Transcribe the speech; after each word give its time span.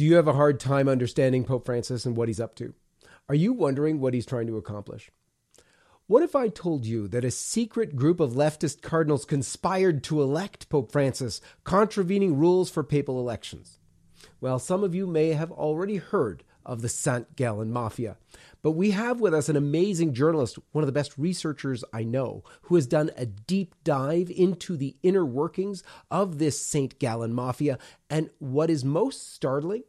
Do 0.00 0.06
you 0.06 0.14
have 0.16 0.28
a 0.28 0.32
hard 0.32 0.58
time 0.58 0.88
understanding 0.88 1.44
Pope 1.44 1.66
Francis 1.66 2.06
and 2.06 2.16
what 2.16 2.28
he's 2.28 2.40
up 2.40 2.54
to? 2.54 2.72
Are 3.28 3.34
you 3.34 3.52
wondering 3.52 4.00
what 4.00 4.14
he's 4.14 4.24
trying 4.24 4.46
to 4.46 4.56
accomplish? 4.56 5.10
What 6.06 6.22
if 6.22 6.34
I 6.34 6.48
told 6.48 6.86
you 6.86 7.06
that 7.08 7.22
a 7.22 7.30
secret 7.30 7.96
group 7.96 8.18
of 8.18 8.32
leftist 8.32 8.80
cardinals 8.80 9.26
conspired 9.26 10.02
to 10.04 10.22
elect 10.22 10.70
Pope 10.70 10.90
Francis, 10.90 11.42
contravening 11.64 12.38
rules 12.38 12.70
for 12.70 12.82
papal 12.82 13.20
elections? 13.20 13.78
Well, 14.40 14.58
some 14.58 14.84
of 14.84 14.94
you 14.94 15.06
may 15.06 15.34
have 15.34 15.52
already 15.52 15.96
heard 15.96 16.44
of 16.64 16.80
the 16.80 16.88
St. 16.88 17.36
Gallen 17.36 17.70
Mafia, 17.70 18.16
but 18.62 18.70
we 18.70 18.92
have 18.92 19.20
with 19.20 19.34
us 19.34 19.50
an 19.50 19.56
amazing 19.56 20.14
journalist, 20.14 20.58
one 20.72 20.82
of 20.82 20.86
the 20.86 20.92
best 20.92 21.18
researchers 21.18 21.84
I 21.92 22.04
know, 22.04 22.42
who 22.62 22.76
has 22.76 22.86
done 22.86 23.10
a 23.18 23.26
deep 23.26 23.74
dive 23.84 24.30
into 24.30 24.78
the 24.78 24.96
inner 25.02 25.26
workings 25.26 25.82
of 26.10 26.38
this 26.38 26.58
St. 26.58 26.98
Gallen 26.98 27.34
Mafia. 27.34 27.78
And 28.08 28.30
what 28.38 28.70
is 28.70 28.82
most 28.82 29.34
startling 29.34 29.82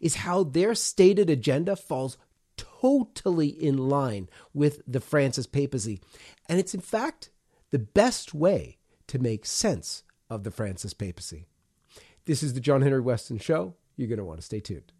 is 0.00 0.16
how 0.16 0.44
their 0.44 0.74
stated 0.74 1.30
agenda 1.30 1.76
falls 1.76 2.16
totally 2.56 3.48
in 3.48 3.76
line 3.76 4.28
with 4.52 4.82
the 4.86 5.00
Francis 5.00 5.46
papacy. 5.46 6.00
And 6.48 6.58
it's 6.58 6.74
in 6.74 6.80
fact 6.80 7.30
the 7.70 7.78
best 7.78 8.34
way 8.34 8.78
to 9.06 9.18
make 9.18 9.46
sense 9.46 10.02
of 10.28 10.44
the 10.44 10.50
Francis 10.50 10.94
papacy. 10.94 11.46
This 12.26 12.42
is 12.42 12.54
the 12.54 12.60
John 12.60 12.82
Henry 12.82 13.00
Weston 13.00 13.38
Show. 13.38 13.74
You're 13.96 14.08
going 14.08 14.18
to 14.18 14.24
want 14.24 14.38
to 14.38 14.46
stay 14.46 14.60
tuned. 14.60 14.92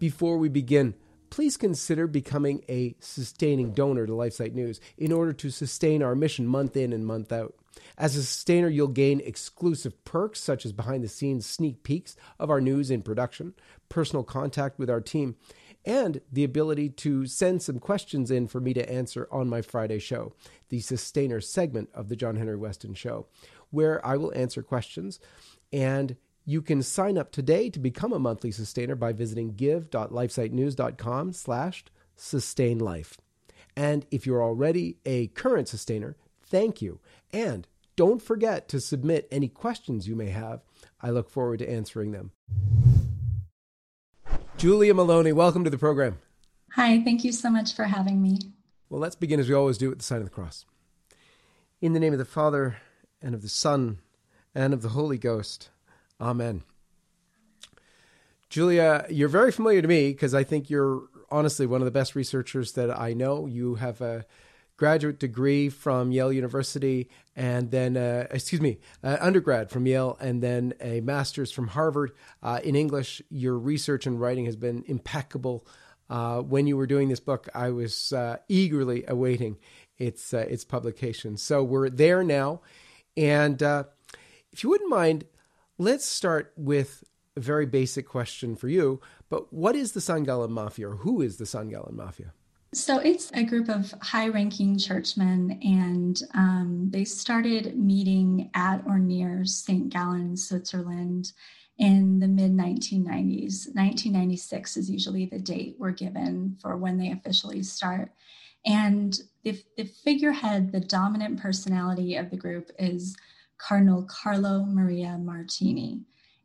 Before 0.00 0.38
we 0.38 0.48
begin, 0.48 0.94
please 1.28 1.58
consider 1.58 2.06
becoming 2.06 2.64
a 2.70 2.96
sustaining 3.00 3.72
donor 3.72 4.06
to 4.06 4.12
LifeSite 4.12 4.54
News 4.54 4.80
in 4.96 5.12
order 5.12 5.34
to 5.34 5.50
sustain 5.50 6.02
our 6.02 6.14
mission 6.14 6.46
month 6.46 6.74
in 6.74 6.94
and 6.94 7.06
month 7.06 7.30
out. 7.30 7.54
As 7.98 8.16
a 8.16 8.22
sustainer, 8.22 8.68
you'll 8.68 8.88
gain 8.88 9.20
exclusive 9.20 10.02
perks 10.06 10.40
such 10.40 10.64
as 10.64 10.72
behind 10.72 11.04
the 11.04 11.08
scenes 11.08 11.44
sneak 11.44 11.82
peeks 11.82 12.16
of 12.38 12.48
our 12.48 12.62
news 12.62 12.90
in 12.90 13.02
production, 13.02 13.52
personal 13.90 14.24
contact 14.24 14.78
with 14.78 14.88
our 14.88 15.02
team, 15.02 15.36
and 15.84 16.22
the 16.32 16.44
ability 16.44 16.88
to 16.88 17.26
send 17.26 17.62
some 17.62 17.78
questions 17.78 18.30
in 18.30 18.48
for 18.48 18.58
me 18.58 18.72
to 18.72 18.90
answer 18.90 19.28
on 19.30 19.50
my 19.50 19.60
Friday 19.60 19.98
show, 19.98 20.32
the 20.70 20.80
sustainer 20.80 21.42
segment 21.42 21.90
of 21.92 22.08
the 22.08 22.16
John 22.16 22.36
Henry 22.36 22.56
Weston 22.56 22.94
show, 22.94 23.26
where 23.68 24.04
I 24.04 24.16
will 24.16 24.32
answer 24.34 24.62
questions 24.62 25.20
and 25.70 26.16
you 26.44 26.62
can 26.62 26.82
sign 26.82 27.18
up 27.18 27.30
today 27.30 27.70
to 27.70 27.78
become 27.78 28.12
a 28.12 28.18
monthly 28.18 28.50
sustainer 28.50 28.94
by 28.94 29.12
visiting 29.12 29.54
give.lifesitenews.com 29.54 31.32
slash 31.32 31.84
sustainlife. 32.16 33.16
And 33.76 34.06
if 34.10 34.26
you're 34.26 34.42
already 34.42 34.96
a 35.06 35.28
current 35.28 35.68
sustainer, 35.68 36.16
thank 36.42 36.82
you. 36.82 37.00
And 37.32 37.66
don't 37.96 38.22
forget 38.22 38.68
to 38.68 38.80
submit 38.80 39.28
any 39.30 39.48
questions 39.48 40.08
you 40.08 40.16
may 40.16 40.30
have. 40.30 40.62
I 41.00 41.10
look 41.10 41.30
forward 41.30 41.58
to 41.60 41.70
answering 41.70 42.12
them. 42.12 42.32
Julia 44.56 44.92
Meloni, 44.92 45.32
welcome 45.32 45.64
to 45.64 45.70
the 45.70 45.78
program. 45.78 46.18
Hi, 46.74 47.02
thank 47.02 47.24
you 47.24 47.32
so 47.32 47.50
much 47.50 47.74
for 47.74 47.84
having 47.84 48.22
me. 48.22 48.38
Well, 48.88 49.00
let's 49.00 49.16
begin 49.16 49.40
as 49.40 49.48
we 49.48 49.54
always 49.54 49.78
do 49.78 49.88
with 49.88 49.98
the 49.98 50.04
sign 50.04 50.18
of 50.18 50.24
the 50.24 50.30
cross. 50.30 50.64
In 51.80 51.92
the 51.92 52.00
name 52.00 52.12
of 52.12 52.18
the 52.18 52.24
Father, 52.24 52.76
and 53.22 53.34
of 53.34 53.42
the 53.42 53.48
Son, 53.48 53.98
and 54.54 54.74
of 54.74 54.82
the 54.82 54.90
Holy 54.90 55.18
Ghost. 55.18 55.70
Amen. 56.20 56.62
Julia, 58.50 59.06
you're 59.08 59.28
very 59.28 59.52
familiar 59.52 59.80
to 59.80 59.88
me 59.88 60.10
because 60.10 60.34
I 60.34 60.44
think 60.44 60.68
you're 60.68 61.04
honestly 61.30 61.66
one 61.66 61.80
of 61.80 61.84
the 61.84 61.92
best 61.92 62.14
researchers 62.14 62.72
that 62.72 62.90
I 62.90 63.12
know. 63.12 63.46
You 63.46 63.76
have 63.76 64.00
a 64.00 64.26
graduate 64.76 65.20
degree 65.20 65.68
from 65.68 66.10
Yale 66.10 66.32
University 66.32 67.08
and 67.36 67.70
then, 67.70 67.96
uh, 67.96 68.26
excuse 68.30 68.60
me, 68.60 68.78
uh, 69.04 69.18
undergrad 69.20 69.70
from 69.70 69.86
Yale 69.86 70.18
and 70.20 70.42
then 70.42 70.74
a 70.80 71.00
master's 71.00 71.52
from 71.52 71.68
Harvard 71.68 72.12
uh, 72.42 72.60
in 72.64 72.74
English. 72.74 73.22
Your 73.30 73.56
research 73.56 74.06
and 74.06 74.20
writing 74.20 74.46
has 74.46 74.56
been 74.56 74.82
impeccable. 74.86 75.66
Uh, 76.08 76.40
when 76.40 76.66
you 76.66 76.76
were 76.76 76.86
doing 76.86 77.08
this 77.08 77.20
book, 77.20 77.48
I 77.54 77.70
was 77.70 78.12
uh, 78.12 78.38
eagerly 78.48 79.04
awaiting 79.06 79.58
its 79.96 80.34
uh, 80.34 80.38
its 80.38 80.64
publication. 80.64 81.36
So 81.36 81.62
we're 81.62 81.88
there 81.88 82.24
now, 82.24 82.62
and 83.16 83.62
if 83.62 84.64
you 84.64 84.70
wouldn't 84.70 84.90
mind 84.90 85.24
Let's 85.80 86.04
start 86.04 86.52
with 86.58 87.04
a 87.38 87.40
very 87.40 87.64
basic 87.64 88.06
question 88.06 88.54
for 88.54 88.68
you. 88.68 89.00
But 89.30 89.50
what 89.50 89.74
is 89.74 89.92
the 89.92 90.02
St. 90.02 90.26
Mafia, 90.26 90.90
or 90.90 90.96
who 90.96 91.22
is 91.22 91.38
the 91.38 91.46
St. 91.46 91.72
Mafia? 91.94 92.34
So 92.74 92.98
it's 92.98 93.32
a 93.32 93.44
group 93.44 93.70
of 93.70 93.94
high 94.02 94.28
ranking 94.28 94.76
churchmen, 94.76 95.58
and 95.62 96.20
um, 96.34 96.88
they 96.90 97.06
started 97.06 97.78
meeting 97.78 98.50
at 98.52 98.82
or 98.86 98.98
near 98.98 99.46
St. 99.46 99.88
Gallen, 99.88 100.36
Switzerland 100.36 101.32
in 101.78 102.20
the 102.20 102.28
mid 102.28 102.52
1990s. 102.52 103.74
1996 103.74 104.76
is 104.76 104.90
usually 104.90 105.24
the 105.24 105.38
date 105.38 105.76
we're 105.78 105.92
given 105.92 106.58
for 106.60 106.76
when 106.76 106.98
they 106.98 107.10
officially 107.10 107.62
start. 107.62 108.12
And 108.66 109.18
the, 109.44 109.58
the 109.78 109.84
figurehead, 109.84 110.72
the 110.72 110.80
dominant 110.80 111.40
personality 111.40 112.16
of 112.16 112.28
the 112.28 112.36
group 112.36 112.70
is 112.78 113.16
Cardinal 113.60 114.04
Carlo 114.04 114.64
Maria 114.64 115.18
Martini. 115.18 116.00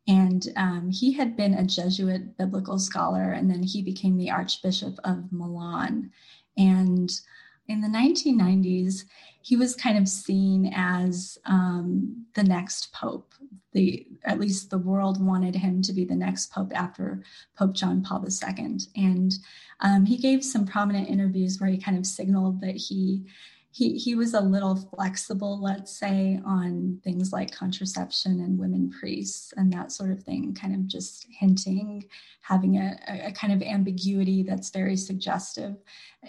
And 0.08 0.46
um, 0.56 0.90
he 0.90 1.12
had 1.12 1.36
been 1.36 1.54
a 1.54 1.64
Jesuit 1.64 2.36
biblical 2.36 2.78
scholar, 2.78 3.32
and 3.32 3.50
then 3.50 3.62
he 3.62 3.82
became 3.82 4.16
the 4.16 4.30
Archbishop 4.30 4.98
of 5.02 5.32
Milan. 5.32 6.12
And 6.56 7.10
in 7.68 7.80
the 7.80 7.88
1990s, 7.88 9.04
he 9.42 9.56
was 9.56 9.74
kind 9.74 9.98
of 9.98 10.08
seen 10.08 10.72
as 10.74 11.38
um, 11.44 12.26
the 12.34 12.44
next 12.44 12.92
pope. 12.92 13.34
The 13.72 14.06
at 14.24 14.40
least 14.40 14.70
the 14.70 14.78
world 14.78 15.24
wanted 15.24 15.54
him 15.54 15.82
to 15.82 15.92
be 15.92 16.04
the 16.04 16.14
next 16.14 16.52
pope 16.52 16.72
after 16.74 17.22
Pope 17.56 17.74
John 17.74 18.02
Paul 18.02 18.24
II. 18.24 18.78
And 18.96 19.32
um, 19.80 20.06
he 20.06 20.16
gave 20.16 20.44
some 20.44 20.66
prominent 20.66 21.08
interviews 21.08 21.60
where 21.60 21.70
he 21.70 21.78
kind 21.78 21.98
of 21.98 22.06
signaled 22.06 22.60
that 22.60 22.76
he 22.76 23.26
he 23.76 23.98
he 23.98 24.14
was 24.14 24.32
a 24.32 24.40
little 24.40 24.74
flexible, 24.74 25.60
let's 25.60 25.92
say, 25.92 26.40
on 26.46 26.98
things 27.04 27.30
like 27.30 27.54
contraception 27.54 28.40
and 28.40 28.58
women 28.58 28.90
priests 28.90 29.52
and 29.58 29.70
that 29.70 29.92
sort 29.92 30.10
of 30.10 30.22
thing, 30.22 30.54
kind 30.54 30.74
of 30.74 30.86
just 30.86 31.26
hinting, 31.30 32.02
having 32.40 32.78
a, 32.78 32.96
a 33.26 33.32
kind 33.32 33.52
of 33.52 33.60
ambiguity 33.60 34.42
that's 34.42 34.70
very 34.70 34.96
suggestive. 34.96 35.76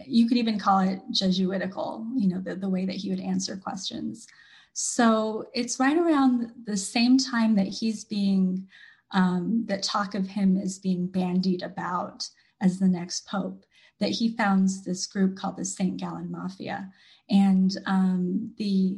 You 0.06 0.28
could 0.28 0.36
even 0.36 0.60
call 0.60 0.80
it 0.80 1.00
Jesuitical, 1.10 2.06
you 2.18 2.28
know, 2.28 2.42
the, 2.42 2.56
the 2.56 2.68
way 2.68 2.86
that 2.86 2.98
he 2.98 3.10
would 3.10 3.22
answer 3.22 3.56
questions. 3.56 4.28
So 4.74 5.48
it's 5.54 5.80
right 5.80 5.98
around 5.98 6.52
the 6.66 6.76
same 6.76 7.18
time 7.18 7.56
that 7.56 7.68
he's 7.68 8.04
being, 8.04 8.68
um, 9.12 9.64
that 9.68 9.84
talk 9.84 10.16
of 10.16 10.28
him 10.28 10.58
is 10.58 10.80
being 10.80 11.08
bandied 11.08 11.62
about 11.62 12.28
as 12.60 12.78
the 12.78 12.90
next 12.90 13.26
pope, 13.26 13.64
that 14.00 14.10
he 14.10 14.36
founds 14.36 14.84
this 14.84 15.06
group 15.06 15.38
called 15.38 15.56
the 15.56 15.64
St. 15.64 15.96
Gallen 15.96 16.30
Mafia 16.30 16.92
and 17.30 17.72
um, 17.86 18.54
the, 18.58 18.98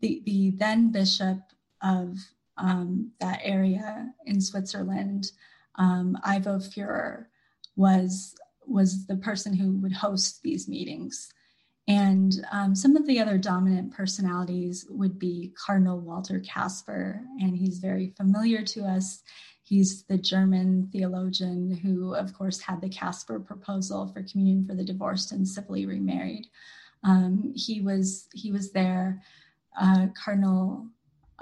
the, 0.00 0.22
the 0.24 0.50
then 0.56 0.92
bishop 0.92 1.38
of 1.82 2.16
um, 2.56 3.10
that 3.20 3.40
area 3.42 4.12
in 4.26 4.40
Switzerland, 4.40 5.32
um, 5.76 6.18
Ivo 6.24 6.58
Fürer, 6.58 7.26
was 7.76 8.34
was 8.66 9.06
the 9.06 9.16
person 9.16 9.54
who 9.54 9.72
would 9.78 9.92
host 9.92 10.42
these 10.42 10.68
meetings. 10.68 11.32
And 11.88 12.46
um, 12.52 12.76
some 12.76 12.94
of 12.94 13.06
the 13.06 13.18
other 13.18 13.36
dominant 13.36 13.92
personalities 13.92 14.86
would 14.88 15.18
be 15.18 15.52
Cardinal 15.56 15.98
Walter 15.98 16.38
Kasper, 16.40 17.24
and 17.40 17.56
he's 17.56 17.78
very 17.78 18.12
familiar 18.16 18.62
to 18.66 18.84
us. 18.84 19.22
He's 19.64 20.04
the 20.04 20.18
German 20.18 20.88
theologian 20.92 21.74
who, 21.82 22.14
of 22.14 22.32
course, 22.32 22.60
had 22.60 22.80
the 22.80 22.88
Kasper 22.88 23.40
proposal 23.40 24.06
for 24.06 24.22
communion 24.22 24.66
for 24.66 24.74
the 24.74 24.84
divorced 24.84 25.32
and 25.32 25.48
civilly 25.48 25.86
remarried. 25.86 26.46
Um, 27.04 27.52
he 27.54 27.80
was 27.80 28.28
he 28.34 28.52
was 28.52 28.72
there. 28.72 29.22
Uh, 29.80 30.08
Cardinal. 30.22 30.86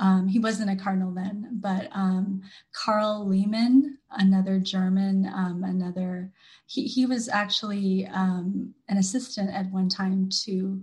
Um, 0.01 0.29
he 0.29 0.39
wasn't 0.39 0.71
a 0.71 0.77
cardinal 0.77 1.11
then, 1.11 1.49
but 1.55 1.89
um, 1.93 2.41
Karl 2.73 3.27
Lehmann, 3.27 3.99
another 4.13 4.61
German, 4.61 5.27
um, 5.27 5.65
another 5.65 6.31
he 6.67 6.85
he 6.85 7.05
was 7.05 7.29
actually 7.29 8.07
um, 8.13 8.73
an 8.89 8.99
assistant 8.99 9.51
at 9.51 9.73
one 9.73 9.89
time 9.89 10.29
to 10.45 10.81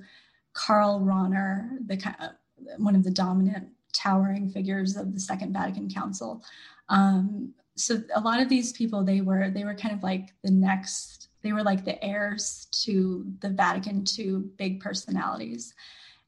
Karl 0.54 1.00
Rahner, 1.00 1.78
the 1.88 2.16
uh, 2.19 2.30
one 2.78 2.95
of 2.95 3.06
the 3.06 3.12
dominant 3.12 3.69
towering 3.94 4.50
figures 4.50 4.98
of 4.98 5.13
the 5.13 5.19
Second 5.19 5.54
Vatican 5.54 5.89
Council. 5.89 6.44
Um, 6.89 7.54
so 7.75 8.01
a 8.16 8.21
lot 8.21 8.42
of 8.42 8.50
these 8.50 8.74
people 8.74 9.04
they 9.04 9.21
were 9.21 9.50
they 9.50 9.63
were 9.63 9.75
kind 9.75 9.94
of 9.94 10.04
like 10.04 10.30
the 10.44 10.51
next 10.51 11.25
they 11.45 11.53
were 11.53 11.63
like 11.63 11.86
the 11.86 12.03
heirs 12.03 12.68
to 12.71 13.24
the 13.39 13.50
Vatican 13.50 14.03
II 14.18 14.45
big 14.57 14.80
personalities. 14.80 15.75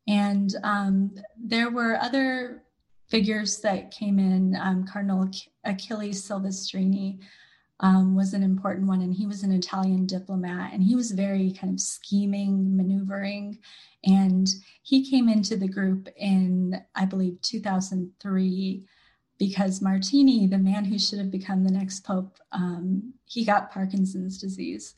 And 0.08 0.54
um, 0.64 1.16
there 1.36 1.72
were 1.72 1.98
other 2.00 2.62
figures 3.10 3.60
that 3.62 3.90
came 3.90 4.20
in. 4.20 4.56
Um, 4.62 4.86
Cardinal 4.86 5.28
Achilles 5.64 6.22
Silvestrini 6.22 7.18
um, 7.80 8.16
was 8.16 8.36
an 8.36 8.44
important 8.44 8.88
one, 8.88 9.02
and 9.02 9.12
he 9.12 9.26
was 9.26 9.42
an 9.42 9.52
Italian 9.52 10.06
diplomat, 10.06 10.72
and 10.74 10.84
he 10.84 10.96
was 10.96 11.10
very 11.10 11.52
kind 11.52 11.74
of 11.74 11.80
scheming, 11.80 12.78
maneuvering, 12.78 13.58
and 14.04 14.48
he 14.84 15.10
came 15.10 15.30
into 15.30 15.58
the 15.58 15.68
group 15.68 16.10
in, 16.16 16.80
I 16.94 17.06
believe, 17.06 17.42
2003 17.42 18.86
because 19.38 19.82
Martini, 19.82 20.48
the 20.48 20.58
man 20.58 20.86
who 20.86 20.98
should 20.98 21.20
have 21.20 21.32
become 21.32 21.64
the 21.64 21.72
next 21.72 22.04
pope, 22.04 22.38
um, 22.52 23.14
he 23.26 23.46
got 23.46 23.72
Parkinson's 23.72 24.38
disease. 24.38 24.96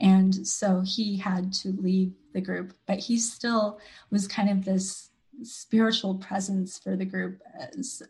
And 0.00 0.46
so 0.46 0.82
he 0.84 1.16
had 1.16 1.52
to 1.54 1.72
leave 1.72 2.12
the 2.32 2.40
group, 2.40 2.74
but 2.86 2.98
he 2.98 3.18
still 3.18 3.78
was 4.10 4.26
kind 4.26 4.50
of 4.50 4.64
this 4.64 5.10
spiritual 5.42 6.16
presence 6.16 6.78
for 6.78 6.96
the 6.96 7.04
group. 7.04 7.40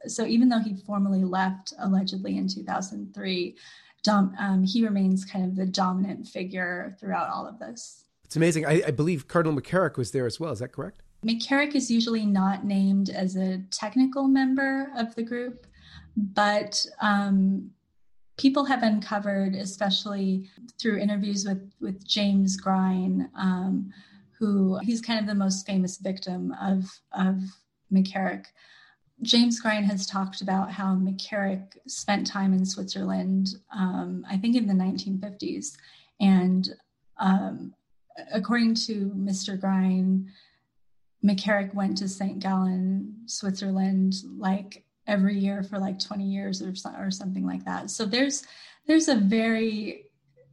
So 0.06 0.24
even 0.24 0.48
though 0.48 0.58
he 0.58 0.76
formally 0.86 1.24
left 1.24 1.74
allegedly 1.78 2.36
in 2.36 2.48
2003, 2.48 3.56
dom- 4.02 4.34
um, 4.38 4.62
he 4.62 4.84
remains 4.84 5.24
kind 5.24 5.44
of 5.44 5.56
the 5.56 5.66
dominant 5.66 6.26
figure 6.26 6.96
throughout 6.98 7.28
all 7.28 7.46
of 7.46 7.58
this. 7.58 8.04
It's 8.24 8.36
amazing. 8.36 8.66
I, 8.66 8.82
I 8.86 8.90
believe 8.90 9.28
Cardinal 9.28 9.60
McCarrick 9.60 9.96
was 9.96 10.12
there 10.12 10.26
as 10.26 10.40
well. 10.40 10.52
Is 10.52 10.60
that 10.60 10.72
correct? 10.72 11.02
McCarrick 11.24 11.74
is 11.74 11.90
usually 11.90 12.26
not 12.26 12.64
named 12.64 13.10
as 13.10 13.36
a 13.36 13.58
technical 13.70 14.26
member 14.26 14.90
of 14.96 15.14
the 15.14 15.22
group, 15.22 15.66
but 16.16 16.84
um, 17.00 17.70
people 18.36 18.64
have 18.64 18.82
uncovered, 18.82 19.54
especially 19.54 20.48
through 20.80 20.98
interviews 20.98 21.46
with, 21.46 21.72
with 21.80 22.06
James 22.06 22.56
Grein, 22.56 23.28
um, 23.36 23.92
who 24.38 24.78
he's 24.82 25.00
kind 25.00 25.20
of 25.20 25.26
the 25.26 25.34
most 25.34 25.66
famous 25.66 25.98
victim 25.98 26.54
of, 26.60 26.84
of 27.12 27.36
McCarrick. 27.92 28.46
James 29.22 29.60
Grein 29.60 29.84
has 29.84 30.06
talked 30.06 30.40
about 30.40 30.70
how 30.70 30.96
McCarrick 30.96 31.76
spent 31.86 32.26
time 32.26 32.52
in 32.52 32.66
Switzerland, 32.66 33.48
um, 33.72 34.26
I 34.28 34.36
think 34.36 34.56
in 34.56 34.66
the 34.66 34.74
1950s. 34.74 35.76
And 36.20 36.68
um, 37.18 37.72
according 38.32 38.74
to 38.74 39.12
Mr. 39.16 39.58
Grein, 39.60 40.28
McCarrick 41.24 41.72
went 41.72 41.98
to 41.98 42.08
St. 42.08 42.40
Gallen, 42.40 43.14
Switzerland, 43.26 44.14
like 44.36 44.84
every 45.06 45.38
year 45.38 45.62
for 45.62 45.78
like 45.78 45.98
20 45.98 46.24
years 46.24 46.62
or, 46.62 46.72
or 46.98 47.10
something 47.10 47.46
like 47.46 47.64
that. 47.64 47.90
So 47.90 48.04
there's 48.04 48.44
there's 48.86 49.08
a 49.08 49.16
very 49.16 50.06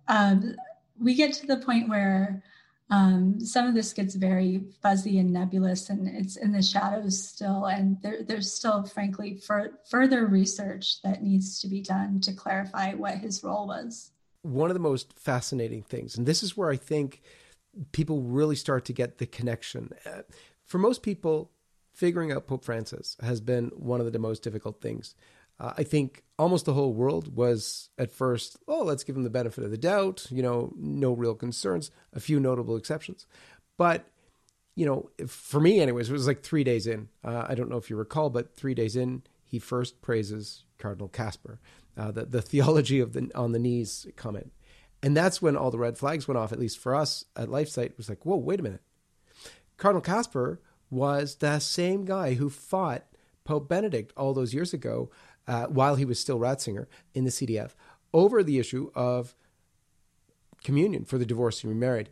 um, 0.08 0.56
we 1.00 1.16
get 1.16 1.34
to 1.34 1.48
the 1.48 1.58
point 1.58 1.90
where 1.90 2.44
um, 2.92 3.40
some 3.40 3.68
of 3.68 3.76
this 3.76 3.94
gets 3.94 4.16
very 4.16 4.64
fuzzy 4.82 5.20
and 5.20 5.32
nebulous 5.32 5.90
and 5.90 6.08
it's 6.08 6.36
in 6.36 6.52
the 6.52 6.62
shadows 6.62 7.24
still 7.24 7.66
and 7.66 8.02
there, 8.02 8.24
there's 8.24 8.52
still 8.52 8.84
frankly 8.84 9.36
for, 9.38 9.80
further 9.90 10.26
research 10.26 11.02
that 11.04 11.24
needs 11.24 11.60
to 11.62 11.68
be 11.68 11.82
done 11.82 12.20
to 12.22 12.34
clarify 12.34 12.94
what 12.94 13.16
his 13.16 13.44
role 13.44 13.68
was 13.68 14.12
one 14.42 14.70
of 14.70 14.74
the 14.74 14.80
most 14.80 15.14
fascinating 15.20 15.84
things 15.84 16.18
and 16.18 16.26
this 16.26 16.42
is 16.42 16.58
where 16.58 16.72
i 16.72 16.76
think 16.76 17.22
people 17.92 18.24
really 18.24 18.56
start 18.56 18.86
to 18.86 18.94
get 18.94 19.20
the 19.20 19.28
connection 19.28 19.92
uh, 20.06 20.22
for 20.66 20.80
most 20.80 21.04
people 21.04 21.52
figuring 21.94 22.32
out 22.32 22.48
Pope 22.48 22.64
Francis 22.64 23.18
has 23.22 23.42
been 23.42 23.72
one 23.76 24.02
of 24.02 24.12
the 24.12 24.20
most 24.20 24.44
difficult 24.44 24.82
things. 24.82 25.16
Uh, 25.60 25.74
I 25.78 25.84
think 25.84 26.24
almost 26.38 26.66
the 26.66 26.74
whole 26.74 26.94
world 26.94 27.36
was 27.36 27.90
at 27.98 28.12
first, 28.12 28.58
oh, 28.68 28.84
let's 28.84 29.04
give 29.04 29.18
him 29.18 29.24
the 29.24 29.30
benefit 29.30 29.64
of 29.64 29.72
the 29.72 29.78
doubt, 29.78 30.26
you 30.30 30.42
know, 30.42 30.74
no 30.78 31.12
real 31.12 31.36
concerns, 31.36 31.92
a 32.14 32.20
few 32.20 32.40
notable 32.40 32.78
exceptions. 32.78 33.26
But, 33.78 34.06
you 34.76 34.86
know, 34.86 35.10
for 35.28 35.60
me, 35.60 35.82
anyways, 35.82 36.10
it 36.10 36.14
was 36.14 36.28
like 36.28 36.44
three 36.44 36.64
days 36.64 36.88
in. 36.88 37.10
Uh, 37.24 37.46
I 37.48 37.56
don't 37.56 37.70
know 37.70 37.78
if 37.78 37.90
you 37.90 37.98
recall, 37.98 38.30
but 38.30 38.56
three 38.56 38.74
days 38.74 38.96
in, 38.96 39.24
he 39.44 39.60
first 39.60 40.02
praises 40.02 40.64
Cardinal 40.78 41.10
Kasper, 41.10 41.60
uh, 41.98 42.12
the, 42.12 42.26
the 42.26 42.42
theology 42.42 43.00
of 43.00 43.14
the 43.14 43.30
on 43.36 43.52
the 43.52 43.60
knees 43.60 44.08
comment. 44.16 44.54
And 45.02 45.16
that's 45.16 45.42
when 45.42 45.58
all 45.58 45.72
the 45.72 45.80
red 45.80 45.98
flags 45.98 46.28
went 46.28 46.38
off, 46.38 46.52
at 46.52 46.60
least 46.60 46.78
for 46.78 46.96
us 46.96 47.26
at 47.36 47.50
LifeSite. 47.50 47.86
It 47.86 47.98
was 47.98 48.10
like, 48.10 48.26
whoa, 48.26 48.36
wait 48.36 48.60
a 48.60 48.64
minute. 48.64 48.82
Cardinal 49.78 50.02
Kasper 50.02 50.62
was 50.90 51.36
the 51.36 51.60
same 51.60 52.06
guy 52.06 52.36
who 52.36 52.50
fought 52.50 53.06
Pope 53.44 53.68
Benedict 53.68 54.14
all 54.16 54.34
those 54.34 54.54
years 54.54 54.74
ago 54.74 55.10
uh, 55.48 55.66
while 55.66 55.96
he 55.96 56.06
was 56.06 56.20
still 56.20 56.40
Ratzinger 56.40 56.86
in 57.14 57.24
the 57.24 57.32
CDF 57.32 57.72
over 58.14 58.44
the 58.44 58.60
issue 58.60 58.92
of 58.96 59.36
communion 60.64 61.06
for 61.06 61.18
the 61.18 61.26
divorced 61.26 61.64
and 61.64 61.72
remarried. 61.72 62.10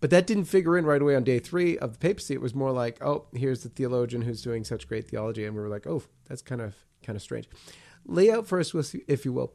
But 0.00 0.10
that 0.10 0.26
didn't 0.26 0.44
figure 0.44 0.76
in 0.76 0.84
right 0.84 1.00
away 1.00 1.16
on 1.16 1.24
day 1.24 1.38
three 1.38 1.78
of 1.78 1.92
the 1.92 1.98
papacy. 1.98 2.34
It 2.34 2.40
was 2.40 2.54
more 2.54 2.72
like, 2.72 3.02
oh, 3.02 3.26
here's 3.32 3.62
the 3.62 3.68
theologian 3.68 4.22
who's 4.22 4.42
doing 4.42 4.64
such 4.64 4.86
great 4.86 5.08
theology, 5.08 5.44
and 5.44 5.54
we 5.54 5.62
were 5.62 5.68
like, 5.68 5.86
oh, 5.86 6.02
that's 6.28 6.42
kind 6.42 6.60
of 6.60 6.74
kind 7.02 7.16
of 7.16 7.22
strange. 7.22 7.48
Lay 8.04 8.30
out 8.30 8.46
for 8.46 8.60
us, 8.60 8.74
if 9.08 9.24
you 9.24 9.32
will, 9.32 9.54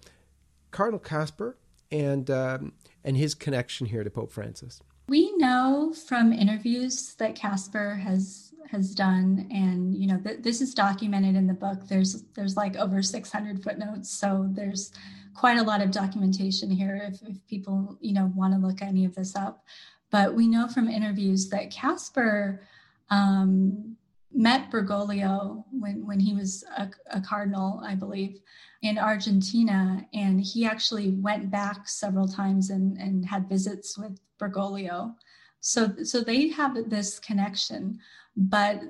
Cardinal 0.72 1.00
Kasper 1.00 1.58
and 1.92 2.30
um, 2.32 2.74
and 3.04 3.16
his 3.16 3.36
connection 3.36 3.88
here 3.88 4.04
to 4.04 4.10
Pope 4.10 4.32
Francis. 4.32 4.82
We 5.08 5.36
know 5.38 5.94
from 6.08 6.32
interviews 6.34 7.14
that 7.16 7.36
Kasper 7.36 7.96
has 7.96 8.49
has 8.68 8.94
done, 8.94 9.48
and 9.52 9.96
you 9.96 10.08
know 10.08 10.20
th- 10.20 10.42
this 10.42 10.62
is 10.62 10.74
documented 10.74 11.36
in 11.36 11.48
the 11.48 11.54
book. 11.54 11.88
There's 11.88 12.24
there's 12.36 12.56
like 12.56 12.76
over 12.76 13.02
600 13.02 13.64
footnotes, 13.64 14.10
so 14.10 14.48
there's 14.52 14.92
quite 15.34 15.58
a 15.58 15.64
lot 15.64 15.82
of 15.82 15.92
documentation 15.92 16.70
here. 16.70 17.10
If, 17.12 17.22
if 17.28 17.48
people 17.48 17.98
you 18.02 18.14
know 18.14 18.32
want 18.36 18.54
to 18.54 18.60
look 18.60 18.82
any 18.82 19.06
of 19.06 19.16
this 19.16 19.36
up, 19.36 19.64
but 20.12 20.34
we 20.34 20.48
know 20.48 20.68
from 20.68 20.88
interviews 20.88 21.50
that 21.50 21.72
Kasper 21.72 22.62
um, 23.10 23.96
met 24.32 24.70
Bergoglio 24.72 25.64
when 25.72 26.06
when 26.06 26.20
he 26.20 26.34
was 26.34 26.64
a, 26.78 26.90
a 27.12 27.22
cardinal, 27.22 27.82
I 27.84 27.96
believe, 27.96 28.40
in 28.82 28.98
Argentina, 28.98 30.06
and 30.14 30.42
he 30.42 30.66
actually 30.66 31.12
went 31.12 31.50
back 31.50 31.88
several 31.88 32.28
times 32.28 32.70
and 32.70 32.98
and 32.98 33.26
had 33.26 33.50
visits 33.50 33.98
with 33.98 34.20
Bergoglio. 34.40 35.16
So, 35.62 35.94
so 36.04 36.22
they 36.22 36.50
have 36.50 36.90
this 36.90 37.20
connection, 37.20 38.00
but 38.36 38.82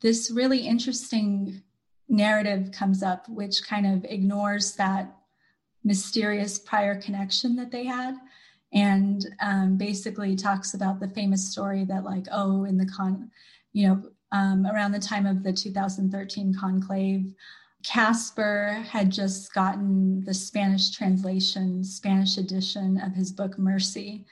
this 0.00 0.30
really 0.30 0.66
interesting 0.66 1.62
narrative 2.08 2.70
comes 2.72 3.02
up, 3.02 3.28
which 3.28 3.66
kind 3.66 3.86
of 3.86 4.04
ignores 4.04 4.74
that 4.76 5.16
mysterious 5.84 6.58
prior 6.58 7.00
connection 7.00 7.56
that 7.56 7.70
they 7.70 7.84
had 7.84 8.16
and 8.72 9.26
um, 9.40 9.76
basically 9.76 10.34
talks 10.34 10.74
about 10.74 11.00
the 11.00 11.08
famous 11.08 11.50
story 11.50 11.84
that 11.84 12.04
like 12.04 12.26
oh 12.30 12.64
in 12.64 12.78
the 12.78 12.86
con 12.86 13.30
you 13.72 13.86
know 13.86 14.02
um, 14.32 14.66
around 14.66 14.92
the 14.92 14.98
time 14.98 15.26
of 15.26 15.42
the 15.42 15.52
2013 15.52 16.54
conclave 16.58 17.34
Kasper 17.84 18.84
had 18.88 19.10
just 19.10 19.52
gotten 19.52 20.24
the 20.24 20.32
spanish 20.32 20.90
translation 20.90 21.84
spanish 21.84 22.38
edition 22.38 23.00
of 23.00 23.12
his 23.12 23.32
book 23.32 23.58
mercy 23.58 24.24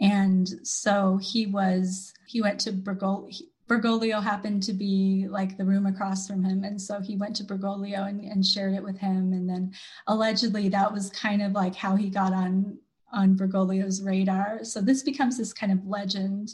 and 0.00 0.48
so 0.62 1.18
he 1.22 1.46
was, 1.46 2.12
he 2.26 2.42
went 2.42 2.60
to 2.60 2.72
Bergoglio. 2.72 3.42
Bergoglio 3.68 4.22
happened 4.22 4.62
to 4.64 4.74
be 4.74 5.26
like 5.28 5.56
the 5.56 5.64
room 5.64 5.86
across 5.86 6.26
from 6.26 6.44
him. 6.44 6.64
And 6.64 6.80
so 6.80 7.00
he 7.00 7.16
went 7.16 7.34
to 7.36 7.44
Bergoglio 7.44 8.06
and, 8.06 8.20
and 8.20 8.44
shared 8.44 8.74
it 8.74 8.82
with 8.82 8.98
him. 8.98 9.32
And 9.32 9.48
then 9.48 9.72
allegedly 10.06 10.68
that 10.68 10.92
was 10.92 11.08
kind 11.10 11.40
of 11.40 11.52
like 11.52 11.74
how 11.74 11.96
he 11.96 12.10
got 12.10 12.32
on 12.32 12.78
on 13.12 13.36
Bergoglio's 13.36 14.02
radar. 14.02 14.64
So 14.64 14.80
this 14.80 15.02
becomes 15.02 15.38
this 15.38 15.52
kind 15.52 15.72
of 15.72 15.86
legend 15.86 16.50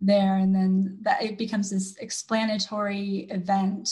there. 0.00 0.38
And 0.38 0.54
then 0.54 0.98
that 1.02 1.22
it 1.22 1.38
becomes 1.38 1.70
this 1.70 1.96
explanatory 1.98 3.28
event 3.30 3.88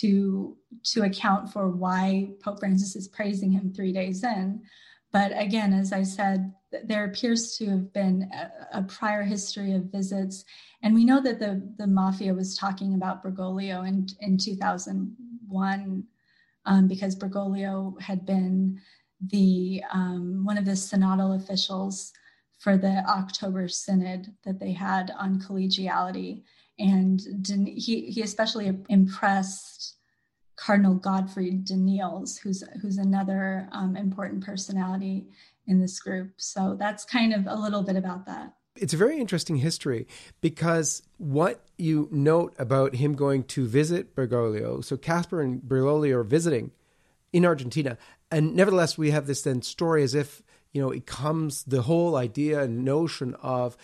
to 0.00 0.56
to 0.84 1.02
account 1.02 1.52
for 1.52 1.70
why 1.70 2.30
Pope 2.42 2.60
Francis 2.60 2.96
is 2.96 3.08
praising 3.08 3.52
him 3.52 3.72
three 3.72 3.92
days 3.92 4.24
in. 4.24 4.62
But 5.12 5.32
again, 5.34 5.72
as 5.72 5.92
I 5.92 6.02
said, 6.02 6.52
there 6.84 7.04
appears 7.04 7.56
to 7.56 7.66
have 7.66 7.92
been 7.92 8.30
a, 8.72 8.82
prior 8.82 9.22
history 9.22 9.72
of 9.72 9.84
visits. 9.84 10.44
And 10.82 10.94
we 10.94 11.04
know 11.04 11.20
that 11.22 11.38
the, 11.38 11.62
the 11.78 11.86
mafia 11.86 12.34
was 12.34 12.56
talking 12.56 12.94
about 12.94 13.22
Bergoglio 13.22 13.86
in, 13.86 14.06
in 14.20 14.36
2001 14.36 16.04
um, 16.66 16.88
because 16.88 17.16
Bergoglio 17.16 18.00
had 18.00 18.26
been 18.26 18.80
the 19.26 19.82
um, 19.92 20.44
one 20.44 20.58
of 20.58 20.64
the 20.64 20.72
synodal 20.72 21.36
officials 21.36 22.12
for 22.58 22.76
the 22.76 23.02
October 23.08 23.68
synod 23.68 24.34
that 24.44 24.60
they 24.60 24.72
had 24.72 25.12
on 25.18 25.40
collegiality. 25.40 26.42
And 26.78 27.20
he, 27.66 28.10
he 28.10 28.22
especially 28.22 28.76
impressed 28.88 29.96
Cardinal 30.56 30.94
Godfried 30.94 31.66
Danneels, 31.66 32.38
who's 32.38 32.64
who's 32.82 32.98
another 32.98 33.68
um, 33.72 33.96
important 33.96 34.44
personality 34.44 35.28
in 35.68 35.80
this 35.80 36.00
group. 36.00 36.32
So 36.38 36.74
that's 36.78 37.04
kind 37.04 37.32
of 37.32 37.46
a 37.46 37.54
little 37.54 37.82
bit 37.82 37.94
about 37.96 38.26
that. 38.26 38.54
It's 38.74 38.94
a 38.94 38.96
very 38.96 39.18
interesting 39.18 39.56
history 39.56 40.06
because 40.40 41.02
what 41.18 41.64
you 41.76 42.08
note 42.10 42.54
about 42.58 42.94
him 42.94 43.14
going 43.14 43.44
to 43.44 43.66
visit 43.66 44.14
Bergoglio, 44.14 44.84
so 44.84 44.96
Kasper 44.96 45.40
and 45.40 45.60
Bergoglio 45.60 46.14
are 46.16 46.24
visiting 46.24 46.70
in 47.32 47.44
Argentina, 47.44 47.98
and 48.30 48.54
nevertheless 48.54 48.96
we 48.96 49.10
have 49.10 49.26
this 49.26 49.42
then 49.42 49.62
story 49.62 50.02
as 50.02 50.14
if 50.14 50.42
you 50.72 50.80
know 50.80 50.90
it 50.90 51.06
comes 51.06 51.64
the 51.64 51.82
whole 51.82 52.16
idea 52.16 52.62
and 52.62 52.84
notion 52.84 53.34
of 53.42 53.76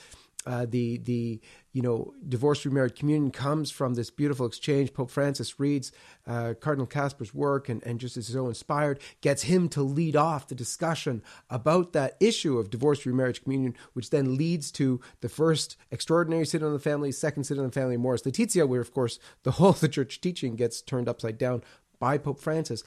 uh, 0.46 0.66
the 0.68 0.98
the 0.98 1.40
you 1.75 1.83
know 1.83 2.14
divorce 2.26 2.64
remarried 2.64 2.95
communion 2.95 3.31
comes 3.31 3.71
from 3.71 3.95
this 3.95 4.09
beautiful 4.09 4.47
exchange. 4.47 4.95
Pope 4.95 5.11
Francis 5.11 5.61
reads 5.61 5.93
uh, 6.26 6.54
Cardinal 6.59 6.87
Kasper's 6.87 7.35
work 7.35 7.69
and, 7.69 7.83
and 7.83 8.00
just 8.00 8.16
is 8.16 8.28
so 8.28 8.47
inspired, 8.47 9.00
gets 9.21 9.43
him 9.43 9.69
to 9.71 9.83
lead 9.83 10.16
off 10.16 10.47
the 10.47 10.54
discussion 10.54 11.23
about 11.50 11.93
that 11.93 12.16
issue 12.21 12.59
of 12.59 12.71
divorce 12.71 13.04
remarriage 13.04 13.43
communion, 13.43 13.75
which 13.93 14.11
then 14.11 14.37
leads 14.37 14.71
to 14.73 15.00
the 15.21 15.28
first 15.28 15.76
extraordinary 15.90 16.47
synod 16.47 16.69
on 16.69 16.73
the 16.73 16.78
family, 16.78 17.11
second 17.11 17.45
synod 17.45 17.64
on 17.64 17.71
the 17.71 17.73
family, 17.73 17.97
Amoris 17.97 18.25
Laetitia, 18.25 18.66
where 18.66 18.81
of 18.81 18.95
course 18.95 19.19
the 19.43 19.50
whole 19.52 19.71
of 19.71 19.81
the 19.81 19.88
church 19.88 20.21
teaching 20.21 20.54
gets 20.54 20.81
turned 20.81 21.09
upside 21.09 21.37
down 21.37 21.62
by 21.99 22.19
Pope 22.19 22.38
Francis, 22.38 22.85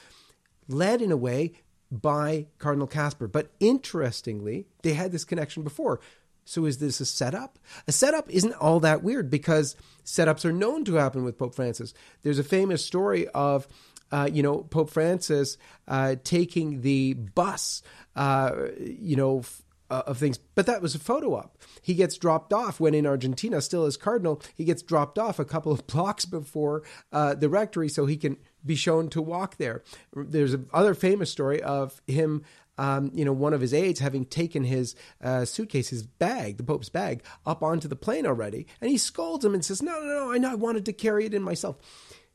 led 0.70 1.01
in 1.01 1.12
a 1.12 1.17
way 1.17 1.51
by 1.91 2.48
Cardinal 2.58 2.88
Kasper. 2.88 3.27
But 3.27 3.51
interestingly, 3.60 4.67
they 4.82 4.94
had 4.94 5.12
this 5.12 5.25
connection 5.25 5.63
before. 5.63 6.00
So 6.47 6.65
is 6.65 6.77
this 6.77 6.99
a 7.01 7.05
setup? 7.05 7.59
A 7.87 7.91
setup 7.91 8.29
isn't 8.29 8.53
all 8.53 8.79
that 8.79 9.03
weird 9.03 9.29
because 9.29 9.75
setups 10.05 10.45
are 10.45 10.51
known 10.51 10.85
to 10.85 10.95
happen 10.95 11.23
with 11.23 11.37
Pope 11.37 11.55
Francis. 11.55 11.93
There's 12.23 12.39
a 12.39 12.43
famous 12.43 12.83
story 12.85 13.27
of 13.29 13.67
uh, 14.11 14.29
you 14.31 14.41
know, 14.41 14.59
Pope 14.59 14.89
Francis 14.89 15.57
uh, 15.87 16.15
taking 16.23 16.81
the 16.81 17.13
bus, 17.13 17.81
uh, 18.15 18.67
you 18.79 19.15
know, 19.15 19.39
f- 19.39 19.61
uh, 19.89 20.03
of 20.07 20.17
things. 20.17 20.37
But 20.55 20.65
that 20.65 20.81
was 20.81 20.95
a 20.95 20.99
photo 20.99 21.35
op. 21.35 21.57
He 21.81 21.93
gets 21.93 22.17
dropped 22.17 22.53
off 22.53 22.79
when 22.79 22.93
in 22.93 23.05
Argentina, 23.05 23.61
still 23.61 23.85
as 23.85 23.97
cardinal, 23.97 24.41
he 24.55 24.63
gets 24.63 24.81
dropped 24.81 25.17
off 25.17 25.39
a 25.39 25.45
couple 25.45 25.71
of 25.71 25.87
blocks 25.87 26.25
before 26.25 26.83
uh, 27.11 27.35
the 27.35 27.49
rectory 27.49 27.89
so 27.89 28.05
he 28.05 28.17
can 28.17 28.37
be 28.65 28.75
shown 28.75 29.09
to 29.09 29.21
walk 29.21 29.57
there. 29.57 29.83
There's 30.13 30.53
another 30.53 30.93
famous 30.93 31.31
story 31.31 31.61
of 31.61 32.01
him 32.07 32.43
um, 32.77 33.11
you 33.13 33.25
know, 33.25 33.33
one 33.33 33.53
of 33.53 33.61
his 33.61 33.73
aides 33.73 33.99
having 33.99 34.25
taken 34.25 34.63
his 34.63 34.95
uh, 35.23 35.45
suitcase, 35.45 35.89
his 35.89 36.03
bag, 36.03 36.57
the 36.57 36.63
Pope's 36.63 36.89
bag, 36.89 37.23
up 37.45 37.63
onto 37.63 37.87
the 37.87 37.95
plane 37.95 38.25
already. 38.25 38.67
And 38.81 38.89
he 38.89 38.97
scolds 38.97 39.43
him 39.43 39.53
and 39.53 39.65
says, 39.65 39.81
No, 39.81 39.99
no, 39.99 40.05
no, 40.05 40.31
I 40.31 40.37
know 40.37 40.51
I 40.51 40.55
wanted 40.55 40.85
to 40.85 40.93
carry 40.93 41.25
it 41.25 41.33
in 41.33 41.41
myself. 41.41 41.77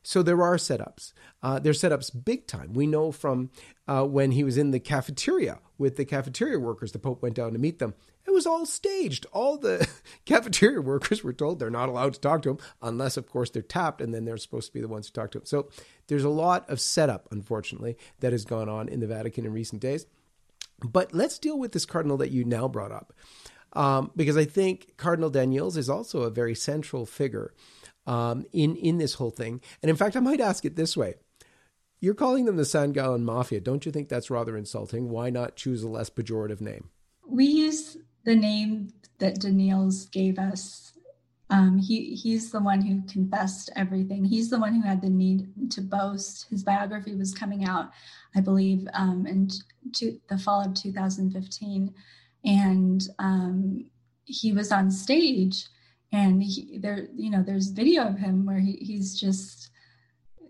So 0.03 0.21
there 0.21 0.41
are 0.43 0.57
setups. 0.57 1.13
Uh, 1.41 1.59
there's 1.59 1.81
setups 1.81 2.11
big 2.25 2.45
time. 2.45 2.73
We 2.73 2.87
know 2.87 3.11
from 3.11 3.49
uh, 3.87 4.03
when 4.03 4.31
he 4.31 4.43
was 4.43 4.57
in 4.57 4.71
the 4.71 4.79
cafeteria 4.79 5.59
with 5.77 5.95
the 5.95 6.05
cafeteria 6.05 6.59
workers, 6.59 6.91
the 6.91 6.99
Pope 6.99 7.21
went 7.21 7.35
down 7.35 7.53
to 7.53 7.59
meet 7.59 7.79
them. 7.79 7.93
It 8.25 8.31
was 8.31 8.45
all 8.45 8.65
staged. 8.65 9.25
All 9.31 9.57
the 9.57 9.87
cafeteria 10.25 10.81
workers 10.81 11.23
were 11.23 11.33
told 11.33 11.59
they're 11.59 11.69
not 11.69 11.89
allowed 11.89 12.13
to 12.15 12.19
talk 12.19 12.41
to 12.43 12.51
him 12.51 12.57
unless, 12.81 13.15
of 13.15 13.27
course, 13.27 13.49
they're 13.49 13.61
tapped, 13.61 14.01
and 14.01 14.13
then 14.13 14.25
they're 14.25 14.37
supposed 14.37 14.67
to 14.67 14.73
be 14.73 14.81
the 14.81 14.87
ones 14.87 15.07
who 15.07 15.13
talk 15.13 15.31
to 15.31 15.39
him. 15.39 15.45
So 15.45 15.69
there's 16.07 16.23
a 16.23 16.29
lot 16.29 16.69
of 16.69 16.81
setup, 16.81 17.29
unfortunately, 17.31 17.97
that 18.19 18.33
has 18.33 18.45
gone 18.45 18.69
on 18.69 18.89
in 18.89 18.99
the 18.99 19.07
Vatican 19.07 19.45
in 19.45 19.53
recent 19.53 19.81
days. 19.81 20.05
But 20.83 21.13
let's 21.13 21.39
deal 21.39 21.57
with 21.57 21.71
this 21.71 21.85
cardinal 21.85 22.17
that 22.17 22.31
you 22.31 22.43
now 22.43 22.67
brought 22.67 22.91
up, 22.91 23.13
um, 23.73 24.11
because 24.15 24.35
I 24.35 24.45
think 24.45 24.97
Cardinal 24.97 25.31
Danneels 25.31 25.77
is 25.77 25.89
also 25.89 26.23
a 26.23 26.29
very 26.29 26.55
central 26.55 27.05
figure 27.05 27.53
um, 28.05 28.45
in 28.51 28.75
in 28.75 28.97
this 28.97 29.15
whole 29.15 29.31
thing. 29.31 29.61
And 29.81 29.89
in 29.89 29.95
fact, 29.95 30.15
I 30.15 30.19
might 30.19 30.41
ask 30.41 30.65
it 30.65 30.75
this 30.75 30.97
way: 30.97 31.15
You're 31.99 32.13
calling 32.13 32.45
them 32.45 32.57
the 32.57 32.65
San 32.65 32.91
Gallen 32.91 33.23
Mafia. 33.23 33.59
Don't 33.59 33.85
you 33.85 33.91
think 33.91 34.09
that's 34.09 34.29
rather 34.29 34.57
insulting? 34.57 35.09
Why 35.09 35.29
not 35.29 35.55
choose 35.55 35.83
a 35.83 35.89
less 35.89 36.09
pejorative 36.09 36.61
name? 36.61 36.89
We 37.27 37.45
use 37.45 37.97
the 38.25 38.35
name 38.35 38.89
that 39.19 39.39
Danneels 39.39 40.11
gave 40.11 40.39
us. 40.39 40.93
Um, 41.49 41.77
he 41.77 42.15
he's 42.15 42.51
the 42.51 42.59
one 42.59 42.81
who 42.81 43.03
confessed 43.03 43.69
everything. 43.75 44.25
He's 44.25 44.49
the 44.49 44.59
one 44.59 44.73
who 44.73 44.81
had 44.81 45.01
the 45.01 45.09
need 45.09 45.71
to 45.71 45.81
boast. 45.81 46.49
His 46.49 46.63
biography 46.63 47.15
was 47.15 47.33
coming 47.33 47.65
out, 47.65 47.91
I 48.35 48.41
believe, 48.41 48.87
um, 48.93 49.27
in 49.27 49.49
to, 49.93 50.19
the 50.29 50.37
fall 50.37 50.65
of 50.65 50.73
2015, 50.73 51.93
and 52.43 53.07
um, 53.19 53.85
he 54.25 54.51
was 54.51 54.71
on 54.71 54.89
stage, 54.89 55.67
and 56.13 56.41
he, 56.41 56.77
there, 56.77 57.07
you 57.13 57.29
know, 57.29 57.43
there's 57.43 57.69
video 57.69 58.07
of 58.07 58.17
him 58.17 58.45
where 58.45 58.59
he, 58.59 58.77
he's 58.79 59.19
just 59.19 59.71